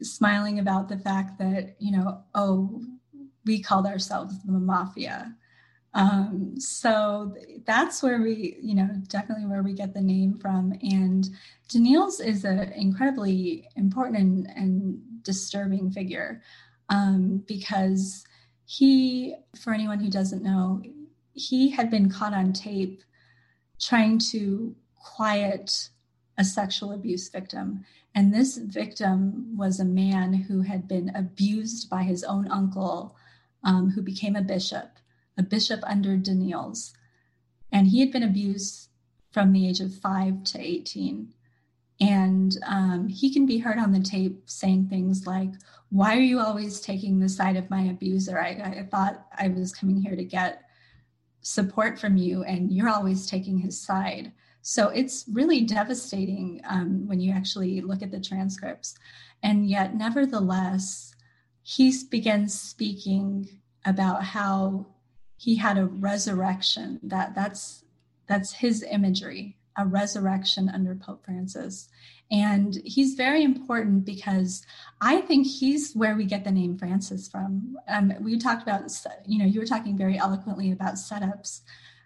smiling 0.02 0.60
about 0.60 0.90
the 0.90 1.00
fact 1.00 1.40
that 1.40 1.76
you 1.80 1.92
know, 1.92 2.22
oh, 2.36 2.84
we 3.46 3.64
called 3.64 3.88
ourselves 3.88 4.36
the 4.44 4.52
mafia 4.52 5.34
um, 5.96 6.60
so 6.60 7.36
that's 7.66 8.02
where 8.02 8.22
we, 8.22 8.58
you 8.62 8.74
know, 8.76 8.90
definitely 9.08 9.46
where 9.46 9.62
we 9.62 9.74
get 9.74 9.94
the 9.94 10.02
name 10.02 10.40
from. 10.40 10.74
And 10.82 11.30
Danneels 11.70 12.24
is 12.24 12.46
an 12.46 12.72
incredibly 12.74 13.68
important 13.76 14.18
and, 14.18 14.48
and 14.56 15.02
disturbing 15.24 15.92
figure 15.92 16.42
um, 16.90 17.44
because 17.48 18.26
he, 18.66 19.36
for 19.62 19.74
anyone 19.74 20.00
who 20.00 20.10
doesn't 20.10 20.44
know, 20.44 20.82
he 21.34 21.70
had 21.70 21.92
been 21.92 22.10
caught 22.10 22.34
on 22.34 22.54
tape 22.54 23.04
trying 23.80 24.18
to 24.18 24.76
quiet 25.04 25.90
a 26.38 26.44
sexual 26.44 26.92
abuse 26.92 27.30
victim. 27.30 27.86
And 28.16 28.34
this 28.34 28.58
victim 28.58 29.56
was 29.56 29.80
a 29.80 29.86
man 29.86 30.34
who 30.34 30.62
had 30.62 30.88
been 30.88 31.12
abused 31.16 31.90
by 31.90 32.04
his 32.04 32.24
own 32.24 32.50
uncle, 32.50 33.16
um, 33.64 33.92
who 33.92 34.02
became 34.02 34.36
a 34.36 34.42
bishop 34.42 34.98
a 35.38 35.44
bishop 35.44 35.80
under 35.84 36.18
Danneels, 36.18 36.94
and 37.72 37.88
he 37.88 38.00
had 38.00 38.12
been 38.12 38.24
abused 38.24 38.90
from 39.32 39.52
the 39.52 39.68
age 39.68 39.80
of 39.80 39.96
five 39.96 40.44
to 40.44 40.60
18. 40.60 41.34
And 42.00 42.58
um, 42.68 43.08
he 43.08 43.34
can 43.34 43.46
be 43.46 43.60
heard 43.60 43.78
on 43.78 43.92
the 43.92 44.00
tape 44.00 44.44
saying 44.46 44.88
things 44.88 45.26
like, 45.26 45.50
Why 45.90 46.16
are 46.16 46.22
you 46.22 46.40
always 46.40 46.82
taking 46.82 47.20
the 47.20 47.30
side 47.30 47.56
of 47.56 47.70
my 47.70 47.82
abuser? 47.84 48.40
I, 48.40 48.50
I 48.82 48.88
thought 48.90 49.26
I 49.38 49.48
was 49.48 49.74
coming 49.74 50.02
here 50.02 50.16
to 50.16 50.24
get 50.24 50.62
support 51.42 52.00
from 52.00 52.18
you, 52.18 52.44
and 52.44 52.72
you're 52.72 52.90
always 52.90 53.26
taking 53.26 53.58
his 53.58 53.80
side. 53.80 54.32
So 54.64 54.88
it's 54.90 55.26
really 55.32 55.62
devastating 55.62 56.62
um, 56.68 57.06
when 57.06 57.20
you 57.20 57.34
actually 57.34 57.82
look 57.82 58.02
at 58.02 58.12
the 58.12 58.20
transcripts. 58.20 58.96
And 59.44 59.70
yet, 59.70 59.94
nevertheless, 59.94 61.14
he 61.62 61.94
begins 62.10 62.58
speaking 62.60 63.60
about 63.86 64.24
how 64.24 64.88
he 65.36 65.58
had 65.58 65.78
a 65.78 65.86
resurrection 65.86 67.00
that 67.04 67.36
that's 67.36 67.84
that's 68.28 68.54
his 68.54 68.84
imagery 68.90 69.58
a 69.78 69.86
resurrection 69.86 70.70
under 70.70 70.96
pope 70.96 71.26
francis. 71.26 71.90
And 72.32 72.80
he's 72.86 73.16
very 73.16 73.44
important 73.44 74.06
because 74.06 74.66
i 75.02 75.22
think 75.22 75.46
he's 75.48 75.94
where 75.94 76.16
we 76.16 76.26
get 76.26 76.44
the 76.44 76.52
name 76.52 76.78
francis 76.78 77.28
from. 77.28 77.76
Um, 77.88 78.14
we 78.22 78.38
talked 78.38 78.64
about 78.64 78.84
you 79.26 79.40
know 79.40 79.46
you 79.46 79.60
were 79.60 79.66
talking 79.66 79.98
very 79.98 80.18
eloquently 80.18 80.72
about 80.72 80.96
setups 80.96 81.62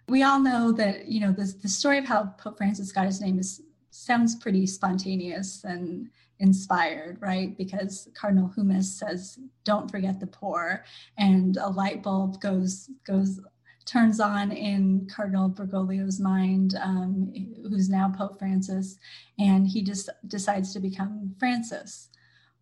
we 0.08 0.22
all 0.22 0.40
know 0.40 0.72
that 0.72 1.08
you 1.08 1.20
know 1.20 1.32
the, 1.32 1.52
the 1.62 1.68
story 1.68 1.98
of 1.98 2.04
how 2.04 2.34
pope 2.38 2.58
francis 2.58 2.92
got 2.92 3.06
his 3.06 3.20
name 3.20 3.38
is 3.38 3.62
sounds 3.90 4.36
pretty 4.36 4.66
spontaneous 4.66 5.64
and 5.64 6.08
inspired, 6.40 7.18
right? 7.20 7.56
Because 7.56 8.08
Cardinal 8.14 8.48
Hummes 8.48 8.96
says, 8.98 9.38
"Don't 9.64 9.90
forget 9.90 10.20
the 10.20 10.26
poor," 10.26 10.84
and 11.16 11.56
a 11.56 11.68
light 11.68 12.02
bulb 12.02 12.40
goes 12.40 12.90
goes 13.04 13.40
turns 13.84 14.20
on 14.20 14.52
in 14.52 15.08
Cardinal 15.10 15.48
Bergoglio's 15.48 16.20
mind, 16.20 16.74
um, 16.80 17.32
who's 17.62 17.88
now 17.88 18.10
Pope 18.10 18.38
Francis, 18.38 18.98
and 19.38 19.66
he 19.66 19.82
just 19.82 20.10
decides 20.26 20.72
to 20.74 20.80
become 20.80 21.34
Francis. 21.38 22.10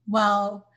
Well, 0.09 0.69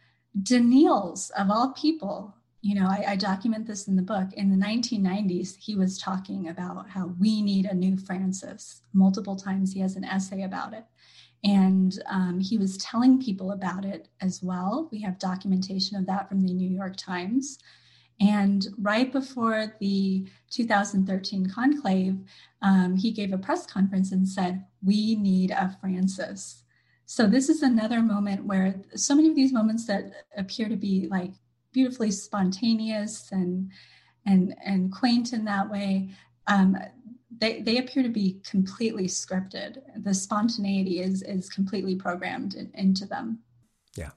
Danneels, 0.41 1.29
of 1.31 1.51
all 1.51 1.73
people, 1.73 2.35
you 2.61 2.75
know, 2.75 2.87
I, 2.87 3.11
I, 3.11 3.15
document 3.15 3.67
this 3.67 3.87
in 3.87 3.95
the 3.95 4.01
book. 4.01 4.33
In 4.33 4.49
the 4.49 4.65
1990s, 4.65 5.55
he 5.57 5.75
was 5.75 5.97
talking 5.97 6.49
about 6.49 6.89
how 6.89 7.13
we 7.19 7.41
need 7.41 7.65
a 7.65 7.73
new 7.73 7.97
Francis. 7.97 8.81
Multiple 8.93 9.37
times 9.37 9.71
he 9.71 9.79
has 9.79 9.95
an 9.95 10.03
essay 10.03 10.43
about 10.43 10.73
it. 10.73 10.83
And 11.43 11.97
um, 12.09 12.39
he 12.41 12.57
was 12.57 12.77
telling 12.77 13.21
people 13.21 13.51
about 13.51 13.85
it 13.85 14.09
as 14.19 14.43
well. 14.43 14.89
We 14.91 15.01
have 15.03 15.19
documentation 15.19 15.95
of 15.95 16.05
that 16.07 16.27
from 16.27 16.41
the 16.41 16.53
New 16.53 16.69
York 16.69 16.97
Times. 16.97 17.59
And 18.19 18.67
right 18.77 19.09
before 19.09 19.73
the 19.79 20.27
2013 20.51 21.49
conclave, 21.49 22.17
um, 22.61 22.97
he 22.97 23.11
gave 23.11 23.31
a 23.31 23.37
press 23.37 23.65
conference 23.65 24.11
and 24.11 24.27
said, 24.27 24.65
We 24.83 25.15
need 25.15 25.51
a 25.51 25.77
Francis. 25.79 26.63
So, 27.05 27.25
this 27.25 27.47
is 27.47 27.63
another 27.63 28.01
moment 28.01 28.45
where 28.45 28.75
so 28.95 29.15
many 29.15 29.29
of 29.29 29.35
these 29.35 29.53
moments 29.53 29.87
that 29.87 30.11
appear 30.35 30.67
to 30.67 30.75
be 30.75 31.07
like 31.09 31.31
beautifully 31.71 32.11
spontaneous 32.11 33.31
and 33.31 33.71
and 34.25 34.55
and 34.63 34.91
quaint 34.91 35.33
in 35.33 35.45
that 35.45 35.69
way 35.69 36.09
um, 36.47 36.75
they, 37.39 37.61
they 37.61 37.77
appear 37.77 38.03
to 38.03 38.09
be 38.09 38.41
completely 38.43 39.05
scripted. 39.05 39.77
The 39.95 40.13
spontaneity 40.13 40.99
is 40.99 41.21
is 41.21 41.49
completely 41.49 41.95
programmed 41.95 42.55
in, 42.55 42.71
into 42.73 43.05
them. 43.05 43.39
Yeah. 43.95 44.11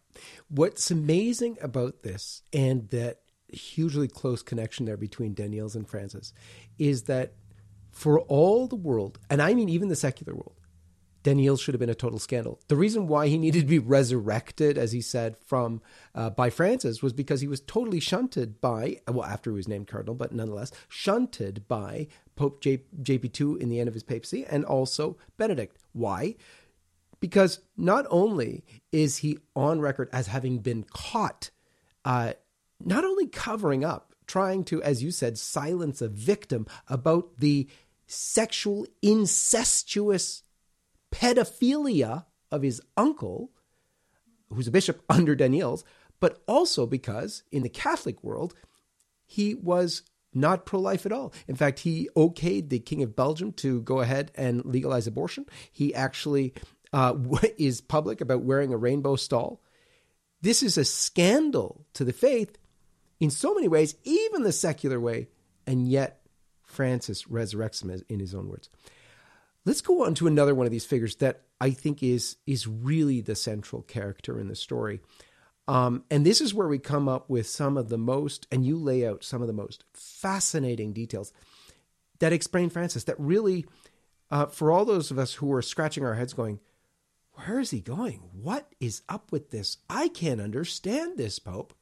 What's 0.48 0.90
amazing 0.90 1.58
about 1.62 2.02
this 2.02 2.42
and 2.52 2.88
that 2.90 3.20
hugely 3.48 4.08
close 4.08 4.42
connection 4.42 4.86
there 4.86 4.96
between 4.96 5.34
Danneels 5.34 5.74
and 5.74 5.86
Francis 5.86 6.32
is 6.78 7.02
that 7.04 7.34
for 7.90 8.20
all 8.20 8.66
the 8.66 8.76
world, 8.76 9.18
and 9.28 9.42
I 9.42 9.54
mean 9.54 9.68
even 9.68 9.88
the 9.88 9.96
secular 9.96 10.34
world, 10.34 10.56
Danneels 11.22 11.60
should 11.60 11.74
have 11.74 11.80
been 11.80 11.88
a 11.88 11.94
total 11.94 12.18
scandal. 12.18 12.60
The 12.68 12.76
reason 12.76 13.06
why 13.06 13.28
he 13.28 13.38
needed 13.38 13.60
to 13.60 13.66
be 13.66 13.78
resurrected, 13.78 14.76
as 14.76 14.92
he 14.92 15.00
said, 15.00 15.36
from 15.36 15.80
uh, 16.14 16.30
by 16.30 16.50
Francis 16.50 17.02
was 17.02 17.12
because 17.12 17.40
he 17.40 17.48
was 17.48 17.60
totally 17.60 18.00
shunted 18.00 18.60
by, 18.60 18.98
well, 19.08 19.24
after 19.24 19.50
he 19.50 19.56
was 19.56 19.68
named 19.68 19.86
cardinal, 19.86 20.14
but 20.14 20.32
nonetheless 20.32 20.72
shunted 20.88 21.66
by 21.68 22.08
Pope 22.34 22.60
J- 22.60 22.84
JP2 23.02 23.60
in 23.60 23.68
the 23.68 23.78
end 23.78 23.88
of 23.88 23.94
his 23.94 24.02
papacy, 24.02 24.44
and 24.44 24.64
also 24.64 25.16
Benedict. 25.36 25.76
Why? 25.92 26.34
Because 27.20 27.60
not 27.76 28.04
only 28.10 28.64
is 28.90 29.18
he 29.18 29.38
on 29.54 29.80
record 29.80 30.08
as 30.12 30.26
having 30.26 30.58
been 30.58 30.84
caught, 30.84 31.50
uh, 32.04 32.32
not 32.84 33.04
only 33.04 33.28
covering 33.28 33.84
up, 33.84 34.12
trying 34.26 34.64
to, 34.64 34.82
as 34.82 35.02
you 35.02 35.10
said, 35.10 35.38
silence 35.38 36.00
a 36.00 36.08
victim 36.08 36.66
about 36.88 37.38
the 37.38 37.68
sexual 38.06 38.86
incestuous 39.00 40.42
pedophilia 41.12 42.24
of 42.50 42.62
his 42.62 42.80
uncle, 42.96 43.52
who's 44.52 44.66
a 44.66 44.72
bishop 44.72 45.02
under 45.08 45.36
Danneels, 45.36 45.84
but 46.18 46.42
also 46.48 46.86
because 46.86 47.42
in 47.52 47.62
the 47.62 47.68
Catholic 47.68 48.22
world, 48.24 48.54
he 49.26 49.54
was 49.54 50.02
not 50.34 50.66
pro 50.66 50.80
life 50.80 51.04
at 51.06 51.12
all. 51.12 51.32
In 51.46 51.56
fact, 51.56 51.80
he 51.80 52.08
okayed 52.16 52.68
the 52.68 52.78
King 52.78 53.02
of 53.02 53.14
Belgium 53.14 53.52
to 53.52 53.82
go 53.82 54.00
ahead 54.00 54.32
and 54.34 54.64
legalize 54.64 55.06
abortion. 55.06 55.46
He 55.70 55.94
actually 55.94 56.54
uh, 56.92 57.14
is 57.58 57.80
public 57.80 58.20
about 58.20 58.42
wearing 58.42 58.72
a 58.72 58.78
rainbow 58.78 59.16
stall. 59.16 59.62
This 60.40 60.62
is 60.62 60.76
a 60.76 60.84
scandal 60.84 61.86
to 61.94 62.04
the 62.04 62.12
faith 62.12 62.58
in 63.20 63.30
so 63.30 63.54
many 63.54 63.68
ways, 63.68 63.94
even 64.02 64.42
the 64.42 64.52
secular 64.52 64.98
way, 64.98 65.28
and 65.66 65.86
yet 65.86 66.20
Francis 66.64 67.24
resurrects 67.24 67.82
him 67.82 68.02
in 68.08 68.18
his 68.18 68.34
own 68.34 68.48
words. 68.48 68.68
Let's 69.64 69.80
go 69.80 70.04
on 70.04 70.14
to 70.14 70.26
another 70.26 70.54
one 70.54 70.66
of 70.66 70.72
these 70.72 70.86
figures 70.86 71.16
that 71.16 71.42
I 71.60 71.70
think 71.70 72.02
is 72.02 72.36
is 72.46 72.66
really 72.66 73.20
the 73.20 73.36
central 73.36 73.82
character 73.82 74.40
in 74.40 74.48
the 74.48 74.56
story. 74.56 75.00
Um, 75.68 76.04
and 76.10 76.26
this 76.26 76.40
is 76.40 76.52
where 76.52 76.66
we 76.66 76.78
come 76.78 77.08
up 77.08 77.30
with 77.30 77.46
some 77.46 77.76
of 77.76 77.88
the 77.88 77.98
most, 77.98 78.48
and 78.50 78.66
you 78.66 78.76
lay 78.76 79.06
out 79.06 79.22
some 79.22 79.40
of 79.40 79.46
the 79.46 79.52
most 79.52 79.84
fascinating 79.94 80.92
details 80.92 81.32
that 82.18 82.32
explain 82.32 82.68
Francis. 82.68 83.04
That 83.04 83.20
really, 83.20 83.64
uh, 84.30 84.46
for 84.46 84.72
all 84.72 84.84
those 84.84 85.12
of 85.12 85.18
us 85.18 85.34
who 85.34 85.52
are 85.52 85.62
scratching 85.62 86.04
our 86.04 86.14
heads, 86.14 86.32
going, 86.32 86.58
"Where 87.34 87.60
is 87.60 87.70
he 87.70 87.80
going? 87.80 88.30
What 88.32 88.72
is 88.80 89.02
up 89.08 89.30
with 89.30 89.50
this? 89.50 89.78
I 89.88 90.08
can't 90.08 90.40
understand 90.40 91.16
this, 91.16 91.38
Pope." 91.38 91.72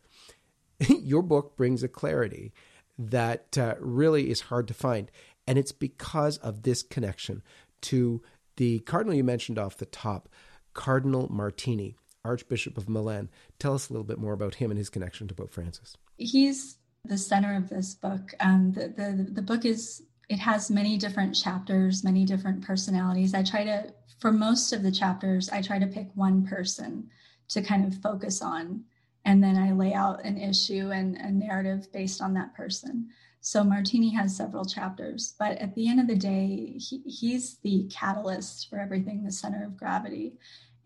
Your 0.89 1.23
book 1.23 1.57
brings 1.57 1.83
a 1.83 1.89
clarity 1.89 2.53
that 2.99 3.57
uh, 3.57 3.77
really 3.81 4.31
is 4.31 4.43
hard 4.43 4.69
to 4.69 4.75
find, 4.75 5.11
and 5.47 5.59
it's 5.59 5.73
because 5.73 6.37
of 6.37 6.63
this 6.63 6.83
connection 6.83 7.43
to 7.83 8.23
the 8.57 8.81
cardinal 8.81 9.15
you 9.15 9.25
mentioned 9.25 9.59
off 9.59 9.77
the 9.77 9.87
top, 9.87 10.29
Cardinal 10.75 11.29
Martini, 11.33 11.97
Archbishop 12.25 12.77
of 12.77 12.89
Milan. 12.89 13.31
Tell 13.59 13.75
us 13.75 13.89
a 13.89 13.93
little 13.93 14.05
bit 14.05 14.19
more 14.19 14.33
about 14.33 14.57
him 14.57 14.71
and 14.71 14.79
his 14.79 14.91
connection 14.91 15.29
to 15.29 15.35
Pope 15.35 15.53
Francis. 15.53 15.97
He's 16.19 16.77
the 17.05 17.19
center 17.19 17.57
of 17.57 17.69
this 17.69 17.95
book. 17.95 18.35
Um, 18.41 18.73
the, 18.73 18.89
the, 18.89 19.27
the 19.31 19.43
book 19.43 19.65
is, 19.65 20.03
it 20.29 20.39
has 20.39 20.71
many 20.71 20.99
different 20.99 21.35
chapters, 21.35 22.05
many 22.05 22.25
different 22.25 22.63
personalities. 22.63 23.35
I 23.35 23.43
try 23.43 23.65
to, 23.65 23.95
for 24.19 24.33
most 24.33 24.73
of 24.73 24.83
the 24.83 24.93
chapters, 24.93 25.49
I 25.49 25.63
try 25.63 25.79
to 25.79 25.87
pick 25.87 26.09
one 26.15 26.47
person 26.47 27.09
to 27.49 27.63
kind 27.63 27.91
of 27.91 28.01
focus 28.01 28.43
on. 28.43 28.85
And 29.25 29.43
then 29.43 29.57
I 29.57 29.73
lay 29.73 29.93
out 29.93 30.25
an 30.25 30.39
issue 30.39 30.91
and 30.91 31.17
a 31.17 31.31
narrative 31.31 31.93
based 31.93 32.23
on 32.23 32.35
that 32.35 32.55
person. 32.55 33.09
So 33.41 33.65
Martini 33.65 34.11
has 34.15 34.37
several 34.37 34.65
chapters, 34.65 35.35
but 35.39 35.59
at 35.59 35.75
the 35.75 35.89
end 35.89 36.01
of 36.01 36.07
the 36.07 36.17
day, 36.17 36.75
he, 36.79 37.03
he's 37.07 37.57
the 37.59 37.89
catalyst 37.91 38.69
for 38.69 38.79
everything, 38.79 39.25
the 39.25 39.33
center 39.33 39.65
of 39.65 39.77
gravity. 39.77 40.35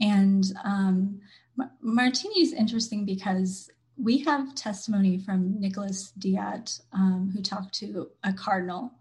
And 0.01 0.45
um, 0.65 1.21
Martini 1.81 2.41
is 2.41 2.53
interesting 2.53 3.05
because 3.05 3.71
we 3.97 4.19
have 4.19 4.55
testimony 4.55 5.19
from 5.19 5.61
Nicolas 5.61 6.13
Diat, 6.19 6.81
um, 6.93 7.31
who 7.35 7.43
talked 7.43 7.75
to 7.77 8.09
a 8.25 8.33
cardinal, 8.33 8.93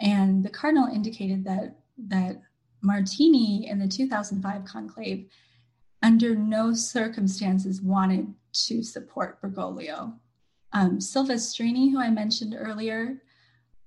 and 0.00 0.44
the 0.44 0.50
cardinal 0.50 0.86
indicated 0.86 1.44
that 1.44 1.76
that 2.08 2.40
Martini 2.82 3.68
in 3.68 3.78
the 3.78 3.88
2005 3.88 4.64
conclave, 4.64 5.28
under 6.02 6.34
no 6.34 6.72
circumstances, 6.72 7.82
wanted 7.82 8.32
to 8.52 8.82
support 8.82 9.40
Bergoglio. 9.40 10.14
Um, 10.72 10.98
Silvestrini, 10.98 11.90
who 11.90 12.00
I 12.00 12.10
mentioned 12.10 12.54
earlier, 12.56 13.20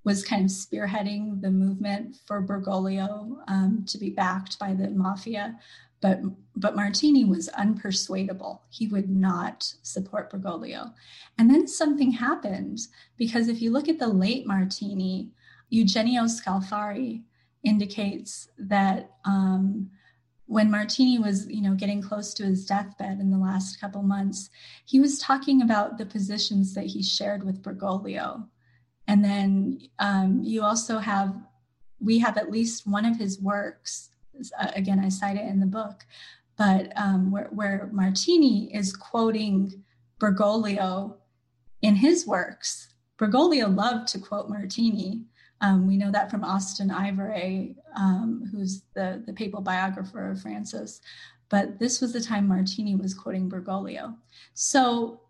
was 0.04 0.24
kind 0.24 0.46
of 0.46 0.52
spearheading 0.52 1.42
the 1.42 1.52
movement 1.52 2.16
for 2.26 2.42
Bergoglio 2.42 3.38
um, 3.48 3.86
to 3.88 3.98
be 3.98 4.10
backed 4.10 4.60
by 4.60 4.74
the 4.74 4.90
mafia. 4.90 5.58
But, 6.02 6.20
but 6.58 6.76
Martini 6.76 7.24
was 7.24 7.50
unpersuadable. 7.58 8.60
He 8.70 8.88
would 8.88 9.10
not 9.10 9.74
support 9.84 10.30
Bergoglio. 10.30 10.94
And 11.38 11.50
then 11.50 11.66
something 11.66 12.12
happened 12.12 12.80
because 13.18 13.48
if 13.48 13.62
you 13.62 13.72
look 13.72 13.88
at 13.88 14.00
the 14.00 14.08
late 14.08 14.46
Martini, 14.46 15.30
Eugenio 15.70 16.24
Scalfari 16.24 17.24
indicates 17.64 18.50
that 18.58 19.12
um, 19.24 19.90
when 20.54 20.70
Martini 20.70 21.18
was, 21.18 21.48
you 21.48 21.64
know, 21.64 21.74
getting 21.74 22.00
close 22.00 22.32
to 22.36 22.44
his 22.44 22.64
deathbed 22.68 23.20
in 23.20 23.32
the 23.32 23.40
last 23.40 23.82
couple 23.82 24.04
months, 24.04 24.52
he 24.86 25.00
was 25.00 25.18
talking 25.18 25.64
about 25.64 25.98
the 25.98 26.06
positions 26.06 26.76
that 26.76 26.86
he 26.86 27.02
shared 27.02 27.44
with 27.44 27.64
Bergoglio. 27.64 28.48
And 29.08 29.26
then 29.26 29.80
um, 29.98 30.42
you 30.44 30.62
also 30.62 31.00
have, 31.00 31.34
we 32.00 32.20
have 32.20 32.38
at 32.38 32.52
least 32.52 32.86
one 32.86 33.04
of 33.04 33.18
his 33.18 33.42
works. 33.42 34.12
Uh, 34.60 34.70
again, 34.76 35.00
I 35.00 35.10
cite 35.10 35.38
it 35.38 35.48
in 35.48 35.60
the 35.60 35.66
book, 35.66 36.06
but 36.56 36.94
um, 36.96 37.32
where, 37.32 37.50
where 37.50 37.90
Martini 37.92 38.72
is 38.76 38.96
quoting 38.96 39.84
Bergoglio 40.20 41.16
in 41.82 41.96
his 41.96 42.28
works. 42.28 42.94
Bergoglio 43.18 43.76
loved 43.76 44.08
to 44.10 44.20
quote 44.20 44.50
Martini. 44.50 45.26
Um, 45.62 45.88
we 45.88 45.98
know 45.98 46.12
that 46.12 46.30
from 46.30 46.44
Austen 46.44 46.92
Ivereigh, 46.92 47.76
um, 47.96 48.50
who's 48.52 48.84
the, 48.96 49.24
the 49.26 49.34
papal 49.34 49.62
biographer 49.62 50.32
of 50.32 50.42
Francis. 50.42 51.00
But 51.50 51.80
this 51.80 52.02
was 52.02 52.14
the 52.14 52.22
time 52.22 52.48
Martini 52.48 52.96
was 52.96 53.14
quoting 53.14 53.50
Bergoglio. 53.50 54.16
So 54.54 55.22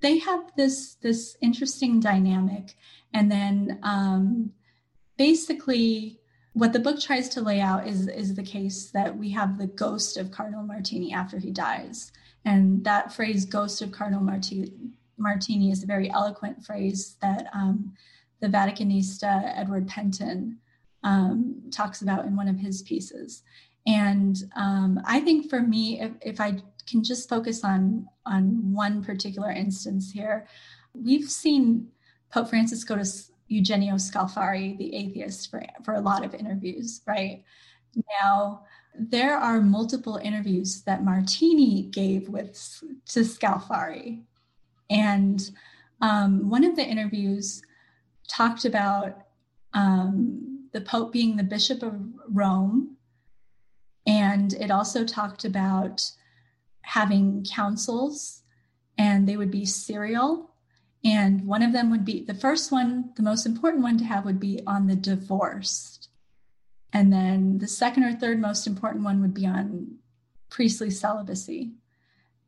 they 0.00 0.18
have 0.18 0.52
this, 0.56 0.94
this 1.02 1.36
interesting 1.40 2.00
dynamic. 2.00 2.76
And 3.14 3.30
then 3.30 3.80
um, 3.82 4.52
basically, 5.16 6.20
what 6.52 6.72
the 6.72 6.78
book 6.80 7.00
tries 7.00 7.28
to 7.30 7.40
lay 7.40 7.60
out 7.60 7.86
is, 7.86 8.08
is 8.08 8.34
the 8.34 8.42
case 8.42 8.90
that 8.90 9.16
we 9.16 9.30
have 9.30 9.58
the 9.58 9.66
ghost 9.66 10.16
of 10.16 10.30
Cardinal 10.30 10.64
Martini 10.64 11.12
after 11.12 11.38
he 11.38 11.50
dies. 11.50 12.12
And 12.44 12.84
that 12.84 13.12
phrase, 13.12 13.44
ghost 13.44 13.82
of 13.82 13.92
Cardinal 13.92 14.22
Martini, 14.22 14.72
Martini, 15.16 15.70
is 15.70 15.82
a 15.82 15.86
very 15.86 16.10
eloquent 16.10 16.64
phrase 16.64 17.16
that 17.20 17.46
um, 17.54 17.92
the 18.40 18.48
Vaticanista 18.48 19.52
Edward 19.56 19.86
Pentin 19.88 20.56
um, 21.02 21.62
talks 21.70 22.02
about 22.02 22.24
in 22.26 22.36
one 22.36 22.48
of 22.48 22.56
his 22.56 22.82
pieces. 22.82 23.42
And 23.86 24.36
um, 24.56 25.00
I 25.04 25.20
think 25.20 25.48
for 25.48 25.60
me, 25.60 26.00
if, 26.00 26.12
if 26.20 26.40
I 26.40 26.56
can 26.88 27.02
just 27.02 27.28
focus 27.28 27.64
on 27.64 28.06
on 28.26 28.72
one 28.72 29.02
particular 29.02 29.50
instance 29.50 30.10
here, 30.10 30.46
we've 30.94 31.30
seen 31.30 31.88
Pope 32.30 32.48
Francis 32.48 32.84
go 32.84 32.96
to 32.96 33.04
Eugenio 33.48 33.94
Scalfari, 33.94 34.78
the 34.78 34.94
atheist, 34.94 35.50
for, 35.50 35.62
for 35.82 35.94
a 35.94 36.00
lot 36.00 36.24
of 36.24 36.34
interviews, 36.34 37.00
right? 37.06 37.42
Now, 38.22 38.64
there 38.94 39.36
are 39.36 39.60
multiple 39.60 40.20
interviews 40.22 40.82
that 40.82 41.04
Martini 41.04 41.82
gave 41.82 42.28
with 42.28 42.52
to 43.06 43.20
Scalfari. 43.20 44.22
And 44.88 45.50
um, 46.00 46.48
one 46.48 46.64
of 46.64 46.76
the 46.76 46.84
interviews 46.84 47.62
talked 48.30 48.64
about 48.64 49.26
um, 49.74 50.68
the 50.72 50.80
Pope 50.80 51.12
being 51.12 51.36
the 51.36 51.42
Bishop 51.42 51.82
of 51.82 51.94
Rome. 52.28 52.96
And 54.06 54.52
it 54.54 54.70
also 54.70 55.04
talked 55.04 55.44
about 55.44 56.02
having 56.82 57.44
councils, 57.44 58.42
and 58.96 59.28
they 59.28 59.36
would 59.36 59.50
be 59.50 59.66
serial. 59.66 60.50
And 61.04 61.46
one 61.46 61.62
of 61.62 61.72
them 61.72 61.90
would 61.90 62.04
be 62.04 62.24
the 62.24 62.34
first 62.34 62.70
one, 62.70 63.10
the 63.16 63.22
most 63.22 63.46
important 63.46 63.82
one 63.82 63.98
to 63.98 64.04
have 64.04 64.24
would 64.24 64.40
be 64.40 64.60
on 64.66 64.86
the 64.86 64.96
divorced. 64.96 66.08
And 66.92 67.12
then 67.12 67.58
the 67.58 67.68
second 67.68 68.04
or 68.04 68.12
third 68.12 68.40
most 68.40 68.66
important 68.66 69.04
one 69.04 69.20
would 69.20 69.34
be 69.34 69.46
on 69.46 69.96
priestly 70.50 70.90
celibacy. 70.90 71.72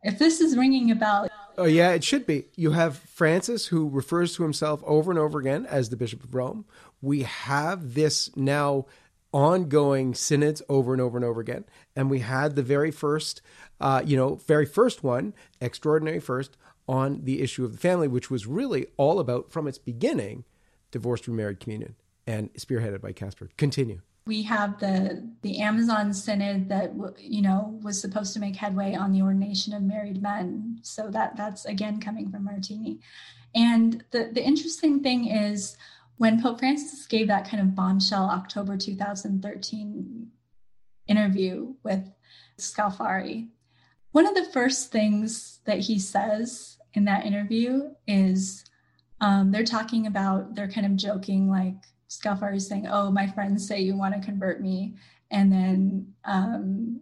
If 0.03 0.19
this 0.19 0.41
is 0.41 0.57
ringing 0.57 0.91
a 0.91 0.95
bell, 0.95 1.29
Oh 1.59 1.65
yeah, 1.65 1.91
it 1.93 2.03
should 2.03 2.27
be. 2.27 2.47
You 2.57 2.71
have 2.73 2.97
Francis 2.97 3.67
who 3.67 3.89
refers 3.89 4.35
to 4.37 4.43
himself 4.43 4.83
over 4.87 5.11
and 5.11 5.19
over 5.19 5.39
again 5.39 5.67
as 5.67 5.91
the 5.91 5.97
Bishop 5.97 6.25
of 6.25 6.35
Rome. 6.35 6.65
We 7.01 7.23
have 7.23 7.95
this 7.95 8.35
now 8.37 8.87
ongoing 9.33 10.15
synods 10.15 10.63
over 10.69 10.93
and 10.93 11.01
over 11.01 11.19
and 11.19 11.25
over 11.25 11.41
again, 11.41 11.65
and 11.97 12.11
we 12.11 12.21
had 12.21 12.57
the 12.57 12.63
very 12.63 12.91
first, 12.91 13.43
uh, 13.81 14.03
you 14.05 14.17
know, 14.17 14.37
very 14.47 14.67
first 14.67 15.03
one, 15.03 15.35
extraordinary 15.61 16.21
first 16.21 16.57
on 16.89 17.25
the 17.25 17.41
issue 17.41 17.65
of 17.65 17.73
the 17.73 17.79
family, 17.79 18.09
which 18.09 18.31
was 18.31 18.47
really 18.47 18.87
all 18.97 19.19
about 19.19 19.51
from 19.51 19.67
its 19.67 19.79
beginning, 19.79 20.45
divorced 20.91 21.27
remarried 21.29 21.61
communion, 21.61 21.95
and 22.27 22.53
spearheaded 22.55 23.01
by 23.01 23.13
Kasper. 23.13 23.51
Continue. 23.57 24.01
We 24.27 24.43
have 24.45 24.79
the 24.79 25.29
the 25.43 25.61
Amazon 25.61 26.13
Synod 26.15 26.69
that 26.69 26.93
you 27.19 27.43
know 27.43 27.79
was 27.83 28.01
supposed 28.01 28.35
to 28.35 28.41
make 28.41 28.57
headway 28.57 28.95
on 28.95 29.13
the 29.13 29.23
ordination 29.23 29.75
of 29.75 29.83
married 29.83 30.23
men. 30.23 30.79
So 30.83 31.11
that 31.11 31.37
that's 31.37 31.65
again 31.65 32.01
coming 32.01 32.31
from 32.31 32.45
Martini. 32.45 33.01
And 33.55 34.05
the 34.11 34.31
the 34.33 34.43
interesting 34.43 35.03
thing 35.03 35.27
is 35.27 35.77
when 36.17 36.41
Pope 36.41 36.61
Francis 36.61 37.07
gave 37.07 37.27
that 37.29 37.49
kind 37.49 37.61
of 37.61 37.75
bombshell 37.75 38.31
October 38.31 38.77
2013 38.77 40.31
interview 41.09 41.75
with 41.83 42.09
Scalfari, 42.59 43.49
one 44.13 44.27
of 44.27 44.35
the 44.35 44.45
first 44.53 44.93
things 44.93 45.61
that 45.65 45.81
he 45.81 45.99
says 45.99 46.79
in 46.95 47.07
that 47.07 47.27
interview 47.27 47.91
is 48.07 48.65
um, 49.21 49.51
they're 49.51 49.65
talking 49.65 50.07
about, 50.07 50.55
they're 50.55 50.71
kind 50.71 50.87
of 50.87 50.97
joking, 50.97 51.49
like 51.49 51.77
Scalfari 52.13 52.57
is 52.57 52.69
saying, 52.69 52.87
Oh, 52.89 53.11
my 53.11 53.27
friends 53.27 53.67
say 53.67 53.81
you 53.81 53.97
want 53.97 54.15
to 54.15 54.21
convert 54.21 54.61
me. 54.61 54.95
And 55.31 55.51
then 55.51 56.15
um, 56.25 57.01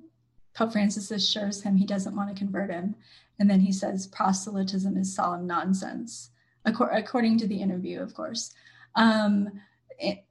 Pope 0.54 0.72
Francis 0.72 1.10
assures 1.10 1.62
him 1.62 1.76
he 1.76 1.86
doesn't 1.86 2.14
want 2.14 2.28
to 2.28 2.38
convert 2.38 2.70
him. 2.70 2.94
And 3.38 3.50
then 3.50 3.60
he 3.60 3.72
says, 3.72 4.06
Proselytism 4.06 4.96
is 4.96 5.14
solemn 5.14 5.46
nonsense, 5.46 6.30
according 6.64 7.38
to 7.38 7.46
the 7.46 7.60
interview, 7.60 8.00
of 8.00 8.14
course. 8.14 8.54
Um, 8.94 9.60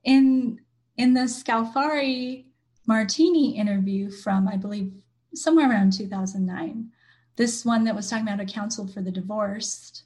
in, 0.03 0.59
in 0.97 1.13
the 1.13 1.21
Scalfari 1.21 2.45
Martini 2.87 3.57
interview 3.57 4.09
from, 4.11 4.47
I 4.47 4.57
believe, 4.57 4.93
somewhere 5.33 5.69
around 5.69 5.93
2009. 5.93 6.89
This 7.35 7.65
one 7.65 7.83
that 7.83 7.95
was 7.95 8.09
talking 8.09 8.27
about 8.27 8.39
a 8.39 8.45
council 8.45 8.87
for 8.87 9.01
the 9.01 9.11
divorced. 9.11 10.03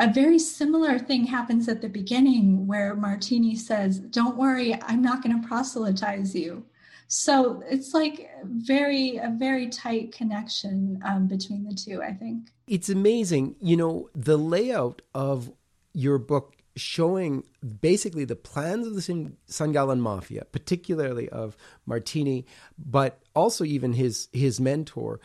A 0.00 0.10
very 0.10 0.38
similar 0.38 0.98
thing 0.98 1.26
happens 1.26 1.68
at 1.68 1.82
the 1.82 1.88
beginning 1.88 2.66
where 2.66 2.96
Martini 2.96 3.54
says, 3.54 3.98
Don't 3.98 4.38
worry, 4.38 4.74
I'm 4.84 5.02
not 5.02 5.22
going 5.22 5.38
to 5.40 5.46
proselytize 5.46 6.34
you. 6.34 6.64
So 7.06 7.62
it's 7.68 7.92
like 7.92 8.30
very 8.44 9.18
a 9.18 9.34
very 9.36 9.68
tight 9.68 10.12
connection 10.12 11.02
um, 11.04 11.26
between 11.26 11.64
the 11.64 11.74
two. 11.74 12.00
I 12.02 12.14
think 12.14 12.48
it's 12.66 12.88
amazing. 12.88 13.56
You 13.60 13.76
know 13.76 14.08
the 14.14 14.38
layout 14.38 15.02
of 15.14 15.52
your 15.92 16.16
book 16.16 16.56
showing 16.76 17.44
basically 17.80 18.24
the 18.24 18.36
plans 18.36 18.86
of 18.86 18.94
the 18.94 19.02
San 19.46 19.72
Gallen 19.72 20.00
mafia, 20.00 20.46
particularly 20.46 21.28
of 21.28 21.58
Martini, 21.84 22.46
but 22.78 23.20
also 23.34 23.64
even 23.64 23.92
his 23.92 24.28
his 24.32 24.60
mentor, 24.60 25.20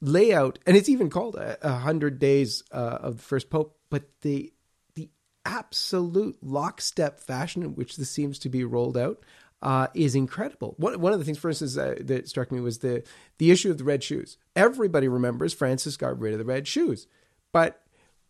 layout, 0.00 0.58
and 0.66 0.76
it's 0.76 0.88
even 0.88 1.10
called 1.10 1.36
a, 1.36 1.58
a 1.62 1.74
hundred 1.74 2.18
days 2.18 2.64
uh, 2.72 2.98
of 3.02 3.18
the 3.18 3.22
first 3.22 3.50
pope. 3.50 3.76
But 3.90 4.04
the 4.22 4.52
the 4.94 5.10
absolute 5.44 6.38
lockstep 6.42 7.20
fashion 7.20 7.62
in 7.62 7.74
which 7.74 7.96
this 7.96 8.10
seems 8.10 8.38
to 8.40 8.48
be 8.48 8.64
rolled 8.64 8.96
out 8.96 9.22
uh, 9.62 9.88
is 9.94 10.14
incredible. 10.14 10.74
One 10.78 11.00
one 11.00 11.12
of 11.12 11.18
the 11.18 11.24
things, 11.24 11.38
for 11.38 11.50
instance, 11.50 11.76
uh, 11.76 11.96
that 12.00 12.28
struck 12.28 12.50
me 12.50 12.60
was 12.60 12.78
the 12.78 13.02
the 13.38 13.50
issue 13.50 13.70
of 13.70 13.78
the 13.78 13.84
red 13.84 14.02
shoes. 14.02 14.38
Everybody 14.56 15.08
remembers 15.08 15.52
Francis 15.52 15.96
got 15.96 16.18
rid 16.18 16.32
of 16.32 16.38
the 16.38 16.44
red 16.44 16.66
shoes, 16.66 17.06
but 17.52 17.82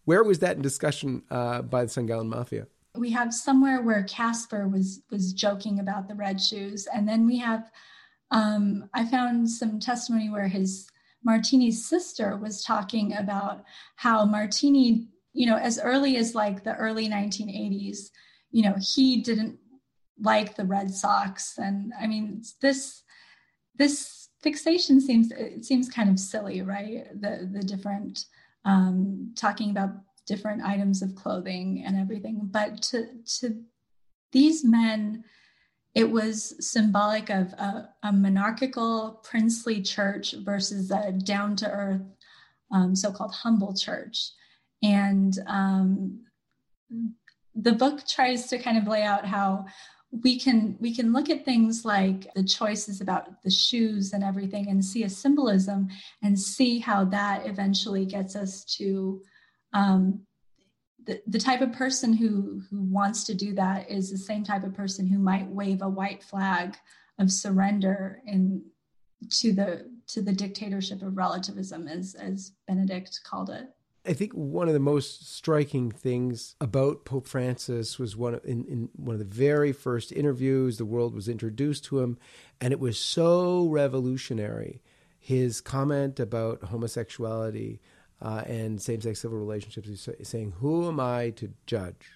where 0.04 0.24
was 0.24 0.40
that 0.40 0.56
in 0.56 0.62
discussion 0.62 1.22
uh, 1.30 1.62
by 1.62 1.84
the 1.84 1.88
San 1.88 2.06
Mafia? 2.28 2.66
We 2.96 3.10
have 3.12 3.32
somewhere 3.32 3.82
where 3.82 4.02
Kasper 4.04 4.66
was 4.66 5.02
was 5.10 5.32
joking 5.32 5.78
about 5.78 6.08
the 6.08 6.14
red 6.14 6.40
shoes, 6.40 6.88
and 6.92 7.08
then 7.08 7.26
we 7.26 7.38
have 7.38 7.70
um, 8.30 8.88
I 8.94 9.06
found 9.06 9.48
some 9.50 9.78
testimony 9.78 10.30
where 10.30 10.48
his 10.48 10.88
Martini's 11.24 11.84
sister 11.84 12.36
was 12.36 12.64
talking 12.64 13.14
about 13.14 13.64
how 13.96 14.24
Martini, 14.24 15.08
you 15.32 15.46
know, 15.46 15.56
as 15.56 15.78
early 15.78 16.16
as 16.16 16.34
like 16.34 16.64
the 16.64 16.74
early 16.76 17.08
1980s, 17.08 18.10
you 18.50 18.62
know, 18.62 18.74
he 18.80 19.22
didn't 19.22 19.58
like 20.20 20.56
the 20.56 20.64
Red 20.64 20.90
Sox, 20.90 21.56
and 21.58 21.92
I 22.00 22.06
mean 22.06 22.42
this 22.60 23.02
this 23.76 24.28
fixation 24.42 25.00
seems 25.00 25.30
it 25.30 25.64
seems 25.64 25.88
kind 25.88 26.10
of 26.10 26.18
silly, 26.18 26.62
right? 26.62 27.06
The 27.20 27.48
the 27.50 27.62
different 27.62 28.26
um, 28.64 29.32
talking 29.36 29.70
about 29.70 29.90
different 30.26 30.62
items 30.62 31.02
of 31.02 31.14
clothing 31.14 31.82
and 31.84 31.96
everything. 31.98 32.40
But 32.44 32.82
to, 32.82 33.06
to 33.40 33.62
these 34.32 34.64
men, 34.64 35.24
it 35.94 36.08
was 36.08 36.54
symbolic 36.60 37.30
of 37.30 37.52
a, 37.54 37.88
a 38.04 38.12
monarchical, 38.12 39.20
princely 39.24 39.82
church 39.82 40.34
versus 40.44 40.90
a 40.92 41.10
down 41.10 41.56
to 41.56 41.70
earth, 41.70 42.02
um, 42.70 42.94
so 42.94 43.10
called 43.10 43.34
humble 43.34 43.74
church. 43.74 44.30
And 44.82 45.38
um, 45.46 46.20
the 47.54 47.72
book 47.72 48.06
tries 48.06 48.46
to 48.48 48.58
kind 48.58 48.78
of 48.78 48.86
lay 48.86 49.02
out 49.02 49.26
how 49.26 49.66
we 50.10 50.38
can 50.38 50.76
we 50.80 50.94
can 50.94 51.12
look 51.12 51.30
at 51.30 51.44
things 51.44 51.84
like 51.84 52.32
the 52.34 52.42
choices 52.42 53.00
about 53.00 53.42
the 53.42 53.50
shoes 53.50 54.12
and 54.12 54.24
everything 54.24 54.68
and 54.68 54.84
see 54.84 55.04
a 55.04 55.08
symbolism 55.08 55.88
and 56.22 56.38
see 56.38 56.80
how 56.80 57.04
that 57.04 57.46
eventually 57.46 58.04
gets 58.04 58.34
us 58.34 58.64
to 58.64 59.22
um, 59.72 60.20
the, 61.06 61.22
the 61.28 61.38
type 61.38 61.60
of 61.60 61.72
person 61.72 62.12
who 62.12 62.60
who 62.70 62.82
wants 62.82 63.24
to 63.24 63.34
do 63.34 63.54
that 63.54 63.88
is 63.88 64.10
the 64.10 64.18
same 64.18 64.42
type 64.42 64.64
of 64.64 64.74
person 64.74 65.06
who 65.06 65.18
might 65.18 65.46
wave 65.46 65.82
a 65.82 65.88
white 65.88 66.24
flag 66.24 66.76
of 67.20 67.30
surrender 67.30 68.20
in 68.26 68.62
to 69.30 69.52
the 69.52 69.86
to 70.08 70.22
the 70.22 70.32
dictatorship 70.32 71.02
of 71.02 71.16
relativism 71.16 71.86
as 71.86 72.16
as 72.16 72.52
benedict 72.66 73.20
called 73.24 73.50
it 73.50 73.68
I 74.06 74.14
think 74.14 74.32
one 74.32 74.66
of 74.68 74.74
the 74.74 74.80
most 74.80 75.34
striking 75.34 75.90
things 75.90 76.54
about 76.60 77.04
Pope 77.04 77.26
Francis 77.26 77.98
was 77.98 78.16
one 78.16 78.34
of, 78.34 78.44
in, 78.44 78.64
in 78.64 78.88
one 78.96 79.14
of 79.14 79.18
the 79.18 79.24
very 79.24 79.72
first 79.72 80.10
interviews 80.10 80.78
the 80.78 80.86
world 80.86 81.14
was 81.14 81.28
introduced 81.28 81.84
to 81.86 82.00
him, 82.00 82.18
and 82.60 82.72
it 82.72 82.80
was 82.80 82.98
so 82.98 83.68
revolutionary. 83.68 84.82
His 85.18 85.60
comment 85.60 86.18
about 86.18 86.64
homosexuality 86.64 87.80
uh, 88.22 88.42
and 88.46 88.80
same-sex 88.80 89.20
civil 89.20 89.38
relationships, 89.38 89.88
he's 89.88 90.28
saying, 90.28 90.54
"Who 90.58 90.88
am 90.88 90.98
I 90.98 91.30
to 91.30 91.52
judge?" 91.66 92.10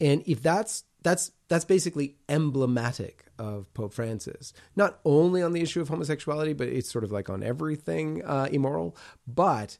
And 0.00 0.22
if 0.26 0.42
that's 0.42 0.84
that's 1.02 1.30
that's 1.48 1.64
basically 1.64 2.16
emblematic 2.28 3.24
of 3.38 3.72
Pope 3.72 3.94
Francis, 3.94 4.52
not 4.74 4.98
only 5.04 5.42
on 5.42 5.52
the 5.52 5.60
issue 5.60 5.80
of 5.80 5.88
homosexuality, 5.88 6.54
but 6.54 6.68
it's 6.68 6.90
sort 6.90 7.04
of 7.04 7.12
like 7.12 7.30
on 7.30 7.42
everything 7.42 8.24
uh, 8.24 8.48
immoral, 8.50 8.96
but 9.26 9.78